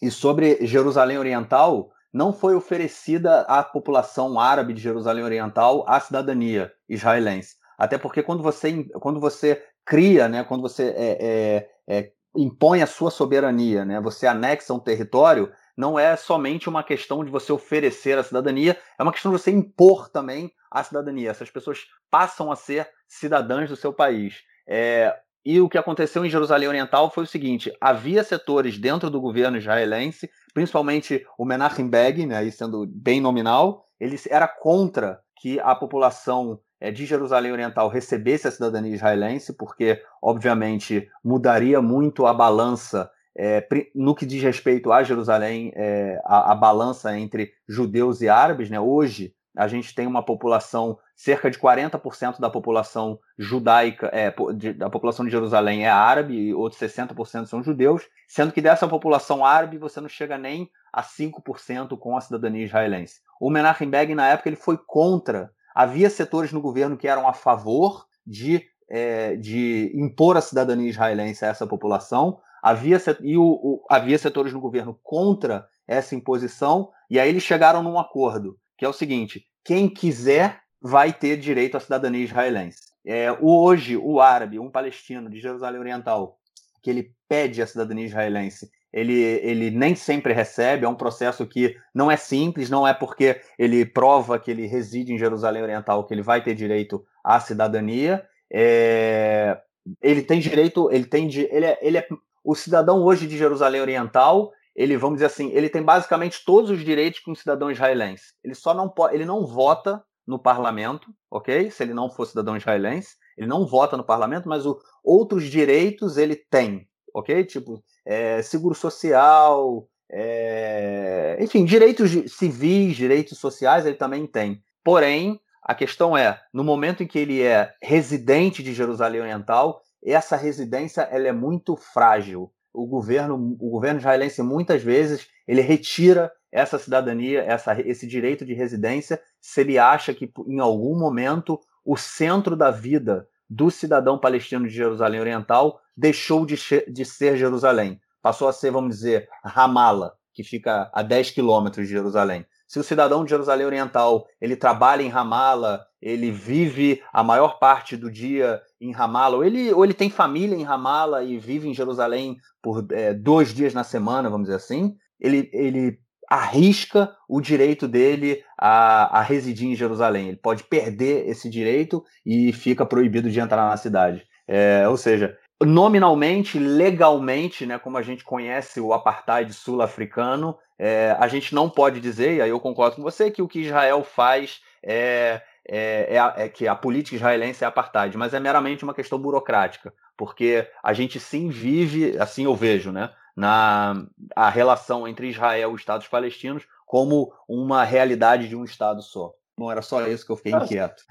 [0.01, 6.71] e sobre Jerusalém Oriental, não foi oferecida à população árabe de Jerusalém Oriental a cidadania
[6.87, 7.55] israelense.
[7.77, 12.87] Até porque quando você, quando você cria, né, quando você é, é, é impõe a
[12.87, 18.17] sua soberania, né, você anexa um território, não é somente uma questão de você oferecer
[18.17, 21.29] a cidadania, é uma questão de você impor também a cidadania.
[21.29, 24.41] Essas pessoas passam a ser cidadãs do seu país.
[24.67, 25.15] É,
[25.45, 29.57] e o que aconteceu em Jerusalém Oriental foi o seguinte: havia setores dentro do governo
[29.57, 36.59] israelense, principalmente o Menachem Begin, né, sendo bem nominal, ele era contra que a população
[36.79, 43.67] é, de Jerusalém Oriental recebesse a cidadania israelense, porque, obviamente, mudaria muito a balança é,
[43.95, 48.69] no que diz respeito a Jerusalém, é, a, a, balança entre judeus e árabes.
[48.69, 48.79] Né?
[48.79, 54.33] Hoje, a gente tem uma população, cerca de 40% da população judaica, é,
[54.73, 59.45] da população de Jerusalém é árabe e outros 60% são judeus, sendo que dessa população
[59.45, 63.21] árabe você não chega nem a 5% com a cidadania israelense.
[63.39, 65.51] O Menachem Begin, na época, ele foi contra.
[65.75, 71.43] Havia setores no governo que eram a favor de, é, de impor a cidadania israelense
[71.43, 77.19] a essa população, havia, e o, o, havia setores no governo contra essa imposição, e
[77.19, 81.79] aí eles chegaram num acordo que é o seguinte: quem quiser vai ter direito à
[81.79, 82.93] cidadania israelense.
[83.05, 86.37] É, hoje, o árabe, um palestino de Jerusalém Oriental,
[86.81, 91.75] que ele pede a cidadania israelense, ele, ele nem sempre recebe, é um processo que
[91.93, 96.13] não é simples, não é porque ele prova que ele reside em Jerusalém Oriental que
[96.13, 98.23] ele vai ter direito à cidadania.
[98.51, 99.57] É,
[100.01, 102.07] ele tem direito, ele tem ele é, ele é
[102.43, 106.83] o cidadão hoje de Jerusalém Oriental, ele, vamos dizer assim, ele tem basicamente todos os
[106.83, 108.33] direitos que um cidadão israelense.
[108.43, 111.69] Ele só não pode, ele não vota no parlamento, ok?
[111.69, 116.17] Se ele não for cidadão israelense, ele não vota no parlamento, mas o, outros direitos
[116.17, 117.43] ele tem, ok?
[117.45, 124.61] Tipo, é, seguro social, é, enfim, direitos civis, direitos sociais ele também tem.
[124.83, 129.81] Porém, a questão é, no momento em que ele é residente de Jerusalém Oriental,
[130.11, 136.31] essa residência ela é muito frágil o governo, o governo israelense muitas vezes ele retira
[136.51, 141.97] essa cidadania, essa, esse direito de residência, se ele acha que em algum momento o
[141.97, 146.55] centro da vida do cidadão palestino de Jerusalém Oriental deixou de,
[146.87, 151.93] de ser Jerusalém, passou a ser, vamos dizer, Ramallah, que fica a 10 quilômetros de
[151.93, 152.45] Jerusalém.
[152.67, 157.95] Se o cidadão de Jerusalém Oriental ele trabalha em Ramallah, ele vive a maior parte
[157.95, 161.73] do dia em Ramallah, ou ele, ou ele tem família em Ramallah e vive em
[161.73, 165.99] Jerusalém por é, dois dias na semana, vamos dizer assim, ele, ele
[166.29, 170.29] arrisca o direito dele a, a residir em Jerusalém.
[170.29, 174.25] Ele pode perder esse direito e fica proibido de entrar na cidade.
[174.47, 181.27] É, ou seja, nominalmente, legalmente, né, como a gente conhece o apartheid sul-africano, é, a
[181.27, 184.61] gente não pode dizer, e aí eu concordo com você, que o que Israel faz
[184.81, 189.19] é, é, é, é, que a política israelense é apartheid, mas é meramente uma questão
[189.19, 194.05] burocrática, porque a gente sim vive, assim eu vejo, né, na
[194.35, 199.33] a relação entre Israel e os Estados palestinos como uma realidade de um Estado só.
[199.57, 201.03] Não era só isso que eu fiquei inquieto.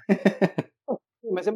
[1.32, 1.52] mas é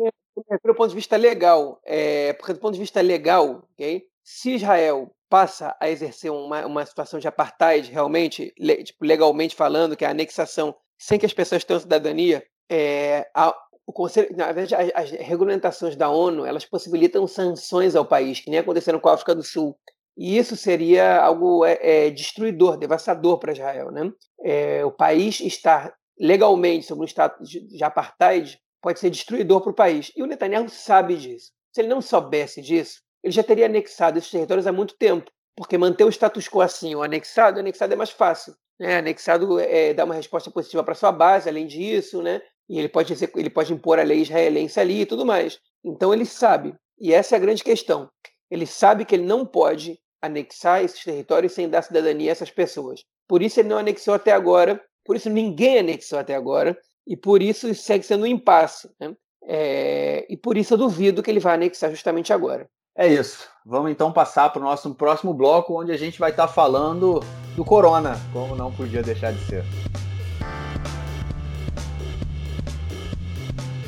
[0.62, 5.10] pelo ponto de vista legal, é, porque do ponto de vista legal, okay, se Israel
[5.28, 10.08] passa a exercer uma, uma situação de apartheid realmente, le, tipo, legalmente falando, que é
[10.08, 13.54] a anexação sem que as pessoas tenham cidadania, é, a,
[13.86, 18.50] o conselho, na verdade, as, as, regulamentações da ONU elas possibilitam sanções ao país, que
[18.50, 19.76] nem aconteceram com a África do Sul.
[20.16, 23.90] E isso seria algo é, é, destruidor, devastador para Israel.
[23.90, 24.10] Né?
[24.42, 29.72] É, o país estar legalmente sob um estado de, de apartheid pode ser destruidor para
[29.72, 30.12] o país.
[30.14, 31.50] E o Netanyahu sabe disso.
[31.72, 35.28] Se ele não soubesse disso, ele já teria anexado esses territórios há muito tempo.
[35.56, 38.54] Porque manter o status quo assim, o anexado, o anexado é mais fácil.
[38.78, 38.98] Né?
[38.98, 42.40] Anexado é, dá uma resposta positiva para sua base, além disso, né?
[42.68, 45.58] E ele pode, ele pode impor a lei israelense ali e tudo mais.
[45.84, 48.08] Então ele sabe, e essa é a grande questão.
[48.48, 53.02] Ele sabe que ele não pode anexar esses territórios sem dar cidadania a essas pessoas.
[53.26, 57.40] Por isso ele não anexou até agora, por isso ninguém anexou até agora, e por
[57.40, 58.90] isso segue sendo um impasse.
[58.98, 59.14] Né?
[59.46, 62.68] É, e por isso eu duvido que ele vai anexar justamente agora.
[62.96, 63.48] É isso.
[63.64, 67.20] Vamos então passar para o nosso próximo bloco, onde a gente vai estar falando
[67.54, 69.64] do Corona, como não podia deixar de ser.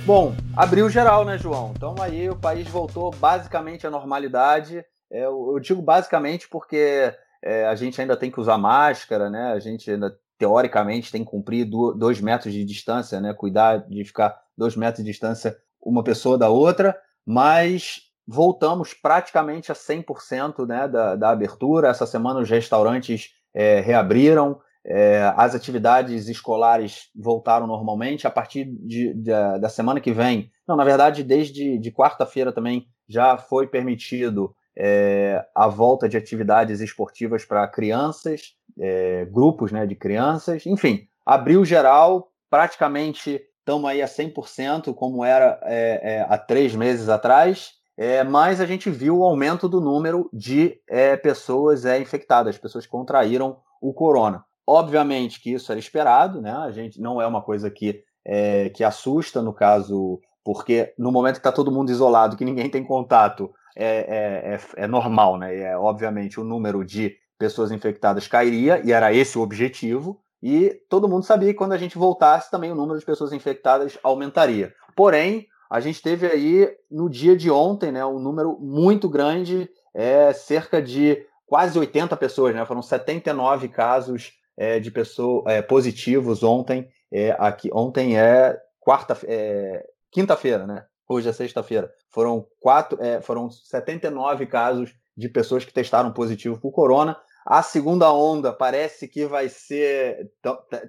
[0.05, 1.73] Bom, abriu geral, né, João?
[1.77, 4.85] Então aí o país voltou basicamente à normalidade.
[5.11, 7.13] É, eu digo basicamente porque
[7.43, 9.53] é, a gente ainda tem que usar máscara, né?
[9.53, 13.35] A gente ainda teoricamente tem que cumprir dois metros de distância, né?
[13.35, 19.75] Cuidar de ficar dois metros de distância uma pessoa da outra, mas voltamos praticamente a
[19.75, 21.89] 100% né, da, da abertura.
[21.89, 28.27] Essa semana os restaurantes é, reabriram, é, as atividades escolares voltaram normalmente.
[28.27, 32.87] A partir de, de, da semana que vem, não, na verdade, desde de quarta-feira também
[33.09, 39.95] já foi permitido é, a volta de atividades esportivas para crianças, é, grupos né, de
[39.95, 46.75] crianças, enfim, abriu geral, praticamente estamos aí a 100%, como era é, é, há três
[46.75, 52.57] meses atrás, é, mas a gente viu o aumento do número de é, pessoas infectadas,
[52.57, 54.45] pessoas que contraíram o corona.
[54.67, 56.53] Obviamente que isso era esperado, né?
[56.53, 61.35] A gente não é uma coisa que, é, que assusta no caso, porque no momento
[61.35, 65.57] que está todo mundo isolado, que ninguém tem contato, é, é, é, é normal, né?
[65.57, 70.21] É, obviamente o número de pessoas infectadas cairia, e era esse o objetivo.
[70.43, 73.99] e todo mundo sabia que quando a gente voltasse também o número de pessoas infectadas
[74.05, 74.73] aumentaria.
[74.95, 80.33] Porém, a gente teve aí no dia de ontem, né, um número muito grande, é,
[80.33, 86.89] cerca de quase 80 pessoas, né, foram 79 casos é, de pessoas é, positivos ontem.
[87.11, 90.85] É, aqui ontem é quarta, é, quinta-feira, né?
[91.09, 91.91] Hoje é sexta-feira.
[92.11, 97.17] Foram quatro, é, foram 79 casos de pessoas que testaram positivo por corona.
[97.51, 100.31] A segunda onda parece que vai ser.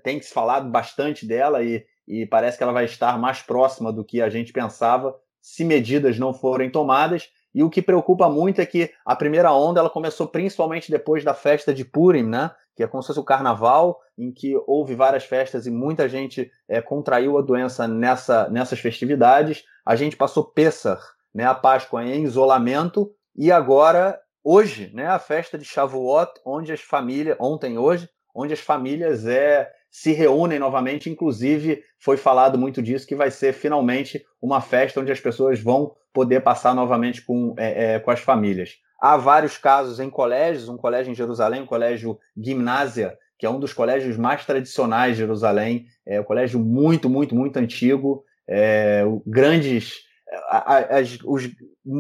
[0.04, 4.04] Tem se falado bastante dela e, e parece que ela vai estar mais próxima do
[4.04, 7.30] que a gente pensava se medidas não forem tomadas.
[7.56, 11.34] E o que preocupa muito é que a primeira onda ela começou principalmente depois da
[11.34, 12.52] festa de Purim, né?
[12.76, 16.52] Que é como se fosse o carnaval, em que houve várias festas e muita gente
[16.68, 19.64] é, contraiu a doença nessa, nessas festividades.
[19.86, 21.00] A gente passou Pessah,
[21.34, 26.82] né, a Páscoa em isolamento, e agora, hoje, né, a festa de Shavuot, onde as
[26.82, 33.08] famílias, ontem hoje, onde as famílias é, se reúnem novamente, inclusive foi falado muito disso,
[33.08, 37.96] que vai ser finalmente uma festa onde as pessoas vão poder passar novamente com, é,
[37.96, 38.78] é, com as famílias.
[39.02, 43.60] Há vários casos em colégios, um colégio em Jerusalém, o colégio Gimnásia, que é um
[43.60, 50.02] dos colégios mais tradicionais de Jerusalém, é um colégio muito, muito, muito antigo, é, grandes,
[50.50, 51.50] as, os,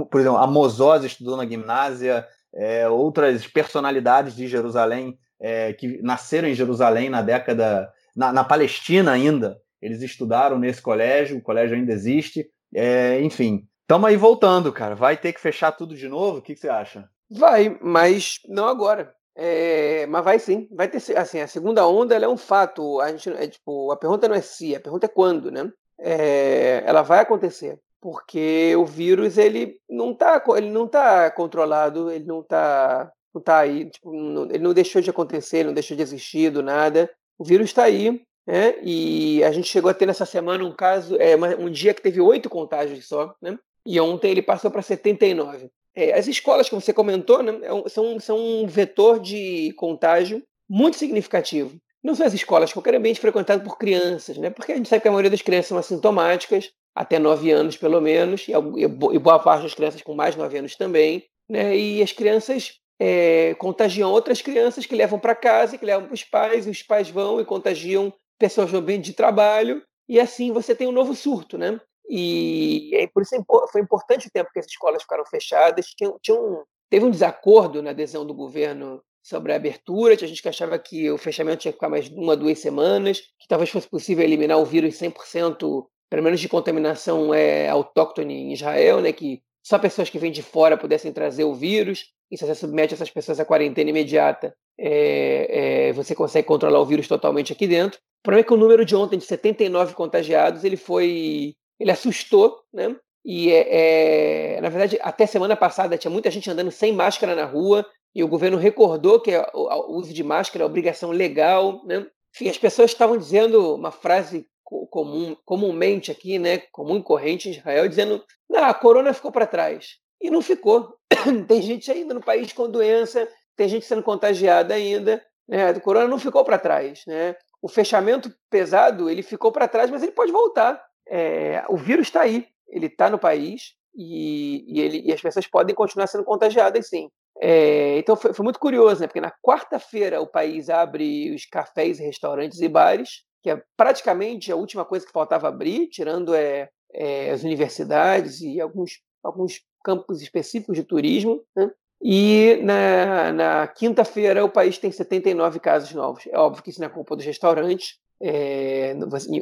[0.09, 6.47] por exemplo, a Mozós estudou na Gimnásia, é, outras personalidades de Jerusalém é, que nasceram
[6.47, 11.93] em Jerusalém na década, na, na Palestina ainda, eles estudaram nesse colégio, o colégio ainda
[11.93, 14.93] existe, é, enfim, Estamos aí voltando, cara.
[14.93, 16.37] Vai ter que fechar tudo de novo?
[16.37, 17.09] O que, que você acha?
[17.27, 19.15] Vai, mas não agora.
[19.35, 23.01] É, mas vai sim, vai ter assim, a segunda onda é um fato.
[23.01, 25.71] A gente é tipo, a pergunta não é se, a pergunta é quando, né?
[25.97, 32.25] É, ela vai acontecer, porque o vírus ele não tá, ele não tá controlado, ele
[32.25, 36.03] não tá, não tá aí, tipo, não, ele não deixou de acontecer, não deixou de
[36.03, 37.09] existir do nada.
[37.37, 38.75] O vírus está aí, né?
[38.81, 42.19] E a gente chegou a ter nessa semana um caso, é, um dia que teve
[42.21, 43.57] oito contágios só, né?
[43.85, 45.69] e ontem ele passou para 79.
[45.95, 50.97] É, as escolas que você comentou né, é são, são um vetor de contágio muito
[50.97, 51.75] significativo.
[52.03, 54.49] Não são as escolas, qualquer ambiente frequentado por crianças, né?
[54.51, 58.01] porque a gente sabe que a maioria das crianças são assintomáticas, até 9 anos pelo
[58.01, 58.87] menos, e
[59.19, 61.23] boa parte das crianças com mais de 9 anos também.
[61.49, 61.75] Né?
[61.77, 66.23] E as crianças é, contagiam outras crianças que levam para casa, que levam para os
[66.23, 70.73] pais, e os pais vão e contagiam pessoas no ambiente de trabalho, e assim você
[70.73, 71.79] tem um novo surto, né?
[72.09, 73.39] E, e por isso é
[73.71, 75.93] foi importante o tempo que as escolas ficaram fechadas.
[75.95, 80.17] Tinha, tinha um, teve um desacordo na adesão do governo sobre a abertura.
[80.17, 83.47] Tinha gente que achava que o fechamento tinha que ficar mais uma, duas semanas, que
[83.47, 89.01] talvez fosse possível eliminar o vírus 100%, pelo menos de contaminação é, autóctone em Israel,
[89.01, 92.11] né, que só pessoas que vêm de fora pudessem trazer o vírus.
[92.31, 96.85] E se você submete essas pessoas à quarentena imediata, é, é, você consegue controlar o
[96.85, 97.99] vírus totalmente aqui dentro.
[97.99, 102.61] O problema é que o número de ontem de 79 contagiados ele foi ele assustou,
[102.73, 102.95] né?
[103.23, 107.45] E é, é, na verdade, até semana passada tinha muita gente andando sem máscara na
[107.45, 112.05] rua e o governo recordou que o, uso de máscara é obrigação legal, né?
[112.33, 114.45] Enfim, as pessoas estavam dizendo uma frase
[114.89, 119.47] comum, comumente aqui, né, comum e corrente em Israel, dizendo: "Não, a corona ficou para
[119.47, 119.97] trás".
[120.21, 120.95] E não ficou.
[121.47, 125.69] tem gente ainda no país com doença, tem gente sendo contagiada ainda, né?
[125.69, 127.35] A corona não ficou para trás, né?
[127.61, 132.21] O fechamento pesado, ele ficou para trás, mas ele pode voltar é, o vírus está
[132.21, 136.87] aí, ele está no país e, e, ele, e as pessoas podem continuar sendo contagiadas,
[136.87, 137.09] sim.
[137.41, 139.07] É, então foi, foi, muito curioso, né?
[139.07, 144.55] Porque na quarta-feira o país abre os cafés, restaurantes e bares, que é praticamente a
[144.55, 150.75] última coisa que faltava abrir, tirando é, é as universidades e alguns, alguns campos específicos
[150.75, 151.41] de turismo.
[151.55, 151.71] Né?
[152.01, 156.25] E na, na quinta-feira o país tem 79 casos novos.
[156.27, 158.95] É óbvio que isso não é culpa dos restaurantes, é,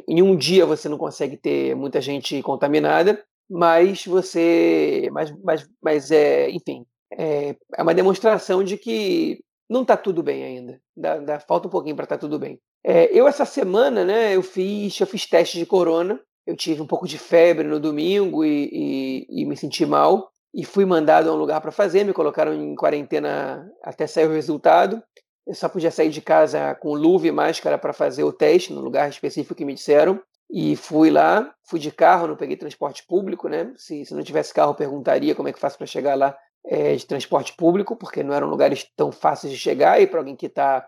[0.06, 6.10] em um dia você não consegue ter muita gente contaminada, mas você, mas, mas, mas
[6.10, 10.80] é, enfim, é, é uma demonstração de que não está tudo bem ainda.
[10.96, 12.60] Dá, dá, falta um pouquinho para estar tá tudo bem.
[12.84, 16.20] É, eu essa semana, né, eu fiz, eu fiz teste de corona.
[16.46, 20.64] Eu tive um pouco de febre no domingo e, e, e me senti mal e
[20.64, 22.04] fui mandado a um lugar para fazer.
[22.04, 25.02] Me colocaram em quarentena até sair o resultado.
[25.46, 28.80] Eu só podia sair de casa com luva e máscara para fazer o teste no
[28.80, 30.20] lugar específico que me disseram.
[30.50, 33.72] E fui lá, fui de carro, não peguei transporte público, né?
[33.76, 36.34] Se, se não tivesse carro, perguntaria como é que faço para chegar lá
[36.66, 40.00] é, de transporte público, porque não eram lugares tão fáceis de chegar.
[40.00, 40.86] E para alguém que está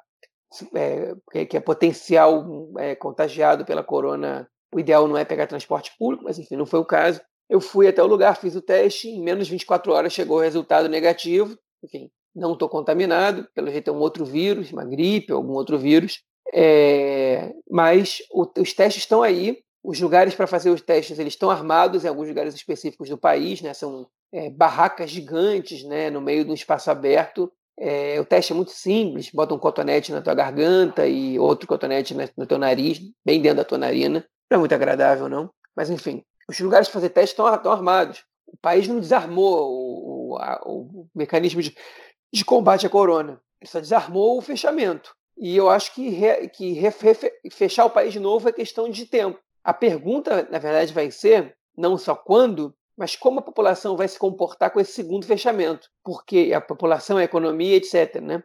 [0.74, 6.24] é, que é potencial é, contagiado pela corona, o ideal não é pegar transporte público,
[6.24, 7.20] mas enfim, não foi o caso.
[7.48, 10.40] Eu fui até o lugar, fiz o teste, em menos de 24 horas chegou o
[10.40, 11.58] resultado negativo.
[11.82, 16.22] Enfim, não estou contaminado, pelo jeito é um outro vírus, uma gripe, algum outro vírus.
[16.52, 21.50] É, mas o, os testes estão aí, os lugares para fazer os testes eles estão
[21.50, 23.72] armados em alguns lugares específicos do país, né?
[23.72, 26.10] São é, barracas gigantes, né?
[26.10, 27.50] No meio de um espaço aberto.
[27.78, 32.14] É, o teste é muito simples, bota um cotonete na tua garganta e outro cotonete
[32.36, 34.24] no teu nariz, bem dentro da tua narina.
[34.50, 35.50] Não é muito agradável, não.
[35.74, 38.24] Mas enfim, os lugares para fazer teste estão, armados.
[38.46, 41.74] O país não desarmou o, a, o mecanismo de,
[42.32, 43.40] de combate à corona.
[43.60, 45.14] Ele só desarmou o fechamento.
[45.38, 48.90] E eu acho que, re, que re, re, fechar o país de novo é questão
[48.90, 49.38] de tempo.
[49.62, 54.18] A pergunta, na verdade, vai ser não só quando, mas como a população vai se
[54.18, 55.88] comportar com esse segundo fechamento.
[56.04, 58.20] Porque a população, a economia, etc.
[58.20, 58.42] Né?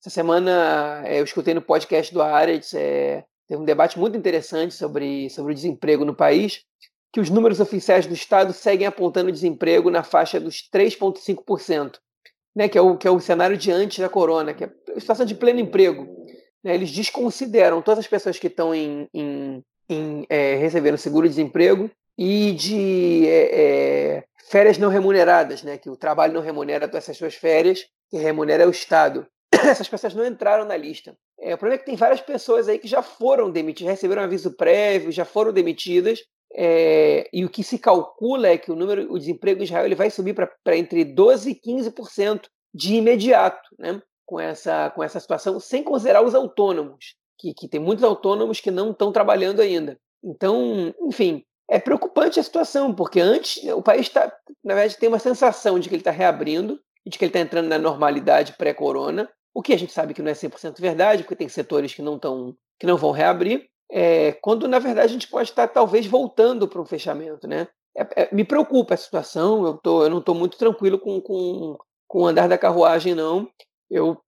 [0.00, 4.74] Essa semana é, eu escutei no podcast do Aretz, é, teve um debate muito interessante
[4.74, 6.62] sobre, sobre o desemprego no país,
[7.12, 11.98] que os números oficiais do Estado seguem apontando desemprego na faixa dos 3,5%,
[12.54, 15.00] né, que, é o, que é o cenário de antes da corona, que é a
[15.00, 16.06] situação de pleno emprego.
[16.62, 22.52] Né, eles desconsideram todas as pessoas que estão em, em em é, recebendo seguro-desemprego e
[22.52, 23.60] de é,
[24.16, 25.78] é, férias não remuneradas, né?
[25.78, 29.26] que o trabalho não remunera essas suas férias, que remunera o Estado.
[29.52, 31.16] Essas pessoas não entraram na lista.
[31.40, 34.56] É, o problema é que tem várias pessoas aí que já foram demitidas, receberam aviso
[34.56, 36.20] prévio, já foram demitidas,
[36.54, 39.94] é, e o que se calcula é que o número, o desemprego em Israel ele
[39.94, 44.00] vai subir para entre 12% e 15% de imediato, né?
[44.24, 48.70] com, essa, com essa situação, sem considerar os autônomos que, que tem muitos autônomos que
[48.70, 49.98] não estão trabalhando ainda.
[50.24, 54.32] Então, enfim, é preocupante a situação, porque antes o país está,
[54.64, 57.68] na verdade, tem uma sensação de que ele está reabrindo de que ele está entrando
[57.68, 61.48] na normalidade pré-corona, o que a gente sabe que não é 100% verdade, porque tem
[61.48, 65.50] setores que não, tão, que não vão reabrir, é, quando na verdade a gente pode
[65.50, 67.46] estar talvez voltando para um fechamento.
[67.46, 67.68] Né?
[67.96, 71.78] É, é, me preocupa a situação, eu, tô, eu não estou muito tranquilo com, com,
[72.08, 73.48] com o andar da carruagem, não.
[73.88, 74.20] Eu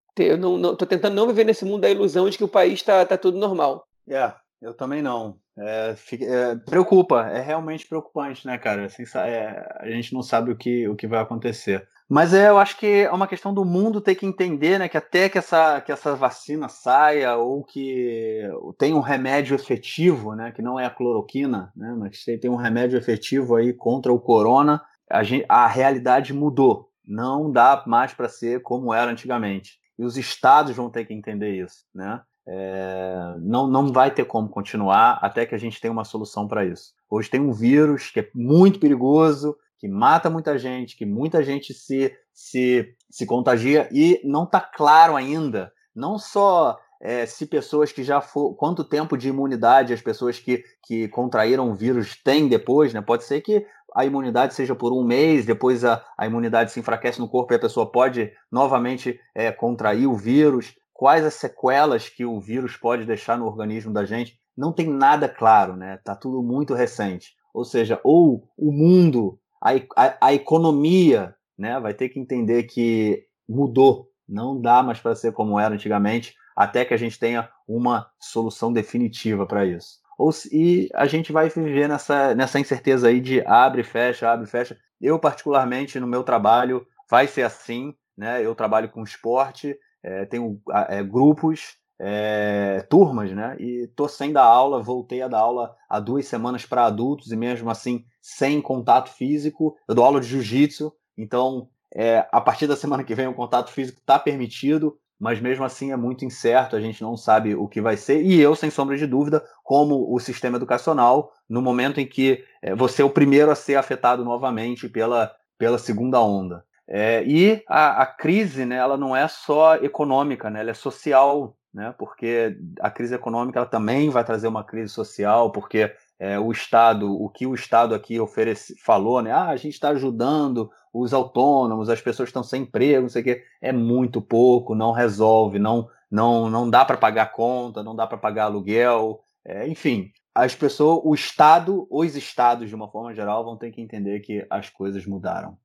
[0.76, 3.38] tô tentando não viver nesse mundo da ilusão de que o país está tá tudo
[3.38, 3.86] normal.
[4.08, 4.32] É,
[4.62, 5.36] eu também não.
[5.60, 8.86] É, é, preocupa, é realmente preocupante, né, cara?
[8.86, 11.86] Assim, é, a gente não sabe o que, o que vai acontecer.
[12.08, 14.96] Mas é, eu acho que é uma questão do mundo ter que entender, né, que
[14.96, 18.42] até que essa, que essa vacina saia ou que
[18.78, 22.96] tem um remédio efetivo, né, que não é a cloroquina, né, mas tem um remédio
[22.96, 26.88] efetivo aí contra o corona, a, gente, a realidade mudou.
[27.06, 31.62] Não dá mais para ser como era antigamente e os estados vão ter que entender
[31.62, 32.22] isso, né?
[32.50, 36.64] É, não, não vai ter como continuar até que a gente tenha uma solução para
[36.64, 36.94] isso.
[37.10, 41.74] Hoje tem um vírus que é muito perigoso, que mata muita gente, que muita gente
[41.74, 48.02] se, se, se contagia e não está claro ainda, não só é, se pessoas que
[48.02, 48.54] já foram.
[48.54, 53.00] Quanto tempo de imunidade as pessoas que, que contraíram o vírus têm depois, né?
[53.00, 57.18] Pode ser que a imunidade seja por um mês, depois a, a imunidade se enfraquece
[57.18, 60.74] no corpo e a pessoa pode novamente é, contrair o vírus.
[60.98, 64.36] Quais as sequelas que o vírus pode deixar no organismo da gente?
[64.56, 66.00] Não tem nada claro, né?
[66.02, 67.36] Tá tudo muito recente.
[67.54, 73.24] Ou seja, ou o mundo, a, a, a economia, né, vai ter que entender que
[73.48, 78.10] mudou, não dá mais para ser como era antigamente, até que a gente tenha uma
[78.18, 83.40] solução definitiva para isso ou e a gente vai viver nessa, nessa incerteza aí de
[83.46, 84.76] abre, fecha, abre, fecha.
[85.00, 88.44] Eu, particularmente, no meu trabalho, vai ser assim, né?
[88.44, 93.56] Eu trabalho com esporte, é, tenho é, grupos, é, turmas, né?
[93.58, 97.36] E tô sem dar aula, voltei a dar aula há duas semanas para adultos e
[97.36, 99.76] mesmo assim sem contato físico.
[99.88, 103.70] Eu dou aula de jiu-jitsu, então é, a partir da semana que vem o contato
[103.70, 107.80] físico está permitido mas mesmo assim é muito incerto, a gente não sabe o que
[107.80, 108.22] vai ser.
[108.22, 112.74] E eu, sem sombra de dúvida, como o sistema educacional, no momento em que é,
[112.74, 116.64] você é o primeiro a ser afetado novamente pela, pela segunda onda.
[116.88, 121.54] É, e a, a, crise, né, ela não é só econômica, né, ela é social,
[121.72, 126.50] né, porque a crise econômica ela também vai trazer uma crise social, porque é, o
[126.50, 129.30] Estado, o que o Estado aqui oferece, falou, né?
[129.30, 133.24] Ah, a gente está ajudando os autônomos, as pessoas estão sem emprego, não sei o
[133.24, 133.44] quê.
[133.60, 138.18] É muito pouco, não resolve, não, não, não dá para pagar conta, não dá para
[138.18, 140.10] pagar aluguel, é, enfim.
[140.34, 144.44] As pessoas, o Estado, os Estados, de uma forma geral, vão ter que entender que
[144.50, 145.56] as coisas mudaram.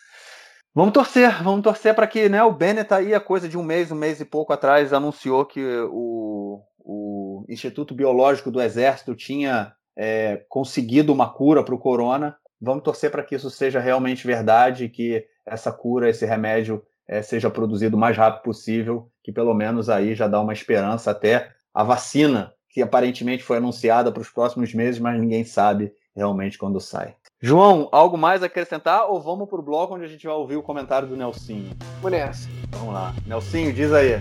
[0.76, 3.92] Vamos torcer, vamos torcer para que né, o Bennett aí, a coisa de um mês,
[3.92, 10.44] um mês e pouco atrás, anunciou que o, o Instituto Biológico do Exército tinha é,
[10.50, 12.36] conseguido uma cura para o corona.
[12.60, 17.52] Vamos torcer para que isso seja realmente verdade, que essa cura, esse remédio é, seja
[17.52, 21.84] produzido o mais rápido possível, que pelo menos aí já dá uma esperança até a
[21.84, 27.16] vacina, que aparentemente foi anunciada para os próximos meses, mas ninguém sabe realmente quando sai.
[27.46, 30.56] João, algo mais a acrescentar ou vamos para o bloco onde a gente vai ouvir
[30.56, 31.76] o comentário do Nelsinho?
[32.02, 32.50] Vamos nessa.
[32.70, 33.14] Vamos lá.
[33.28, 34.14] Nelsinho, diz aí.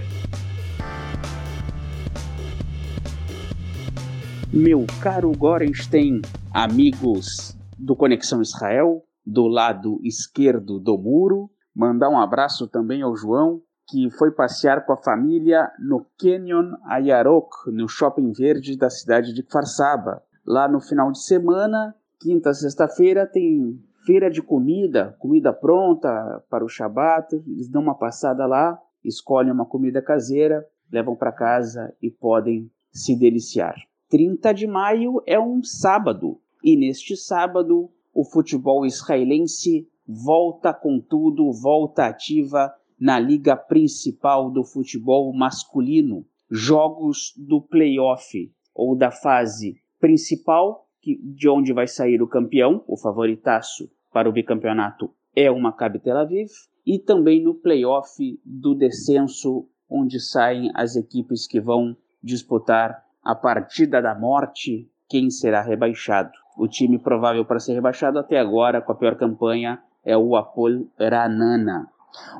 [4.52, 6.20] Meu caro Gorenstein,
[6.52, 13.62] amigos do Conexão Israel, do lado esquerdo do muro, mandar um abraço também ao João,
[13.88, 19.44] que foi passear com a família no Canyon Ayarok, no shopping verde da cidade de
[19.44, 20.24] Farsaba.
[20.44, 26.68] Lá no final de semana, quinta, sexta-feira, tem feira de comida, comida pronta para o
[26.68, 27.34] Shabat.
[27.34, 33.16] Eles dão uma passada lá, escolhem uma comida caseira, levam para casa e podem se
[33.16, 33.74] deliciar.
[34.08, 41.50] 30 de maio é um sábado, e neste sábado o futebol israelense volta com tudo,
[41.50, 46.24] volta ativa na liga principal do futebol masculino.
[46.48, 52.96] Jogos do playoff ou da fase principal, que, de onde vai sair o campeão, o
[52.96, 56.48] favoritaço para o bicampeonato é o Maccabi Tel Aviv,
[56.86, 64.00] e também no playoff do descenso, onde saem as equipes que vão disputar a partida
[64.00, 66.30] da morte, quem será rebaixado.
[66.56, 70.86] O time provável para ser rebaixado até agora, com a pior campanha, é o Apol
[70.98, 71.88] Ranana.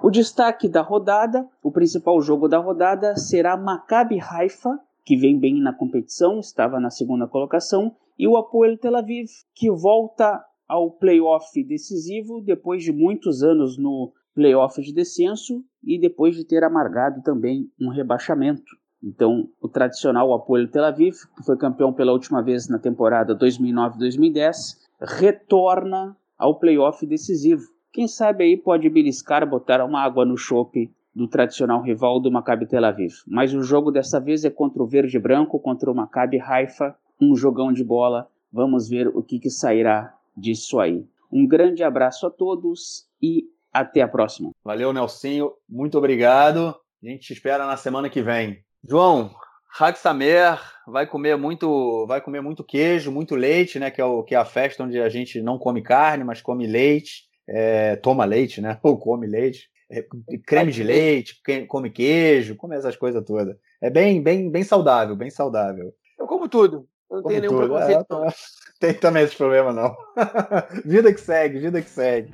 [0.03, 5.61] O destaque da rodada, o principal jogo da rodada, será Maccabi Haifa, que vem bem
[5.61, 11.63] na competição, estava na segunda colocação, e o Apoel Tel Aviv, que volta ao playoff
[11.65, 17.71] decisivo depois de muitos anos no playoff de descenso e depois de ter amargado também
[17.81, 18.77] um rebaixamento.
[19.03, 24.79] Então, o tradicional Apoel Tel Aviv, que foi campeão pela última vez na temporada 2009-2010,
[25.01, 27.65] retorna ao playoff decisivo.
[27.93, 32.67] Quem sabe aí pode beliscar, botar uma água no chope do tradicional rival do Maccabi
[32.67, 33.13] Tel Aviv.
[33.27, 37.37] Mas o jogo dessa vez é contra o Verde Branco, contra o Maccabi Haifa, um
[37.37, 38.29] jogão de bola.
[38.53, 41.07] Vamos ver o que, que sairá disso aí.
[41.31, 44.51] Um grande abraço a todos e até a próxima.
[44.65, 45.53] Valeu, Nelsinho.
[45.69, 46.75] Muito obrigado.
[47.03, 48.63] A gente te espera na semana que vem.
[48.85, 49.31] João,
[49.79, 53.91] Hag Samer vai comer muito, vai comer muito queijo, muito leite, né?
[53.91, 56.67] Que é, o, que é a festa onde a gente não come carne, mas come
[56.67, 58.79] leite, é, toma leite, né?
[58.83, 60.05] Ou come leite, é,
[60.45, 63.57] creme de leite, come queijo, come essas coisas todas.
[63.81, 65.95] É bem, bem, bem saudável, bem saudável.
[66.19, 66.87] Eu como tudo.
[67.13, 68.25] Não tenho nenhum preconceito.
[68.25, 68.33] É,
[68.81, 69.95] tem também esse problema, não.
[70.85, 72.33] vida que segue, vida que segue.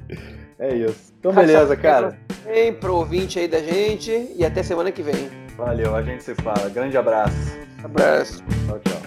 [0.58, 1.12] É isso.
[1.18, 2.16] Então, beleza, cara.
[2.44, 5.28] Vem pro ouvinte aí da gente e até semana que vem.
[5.56, 6.68] Valeu, a gente se fala.
[6.68, 7.58] Grande abraço.
[7.82, 8.42] Abraço.
[8.66, 8.97] Tchau, tchau.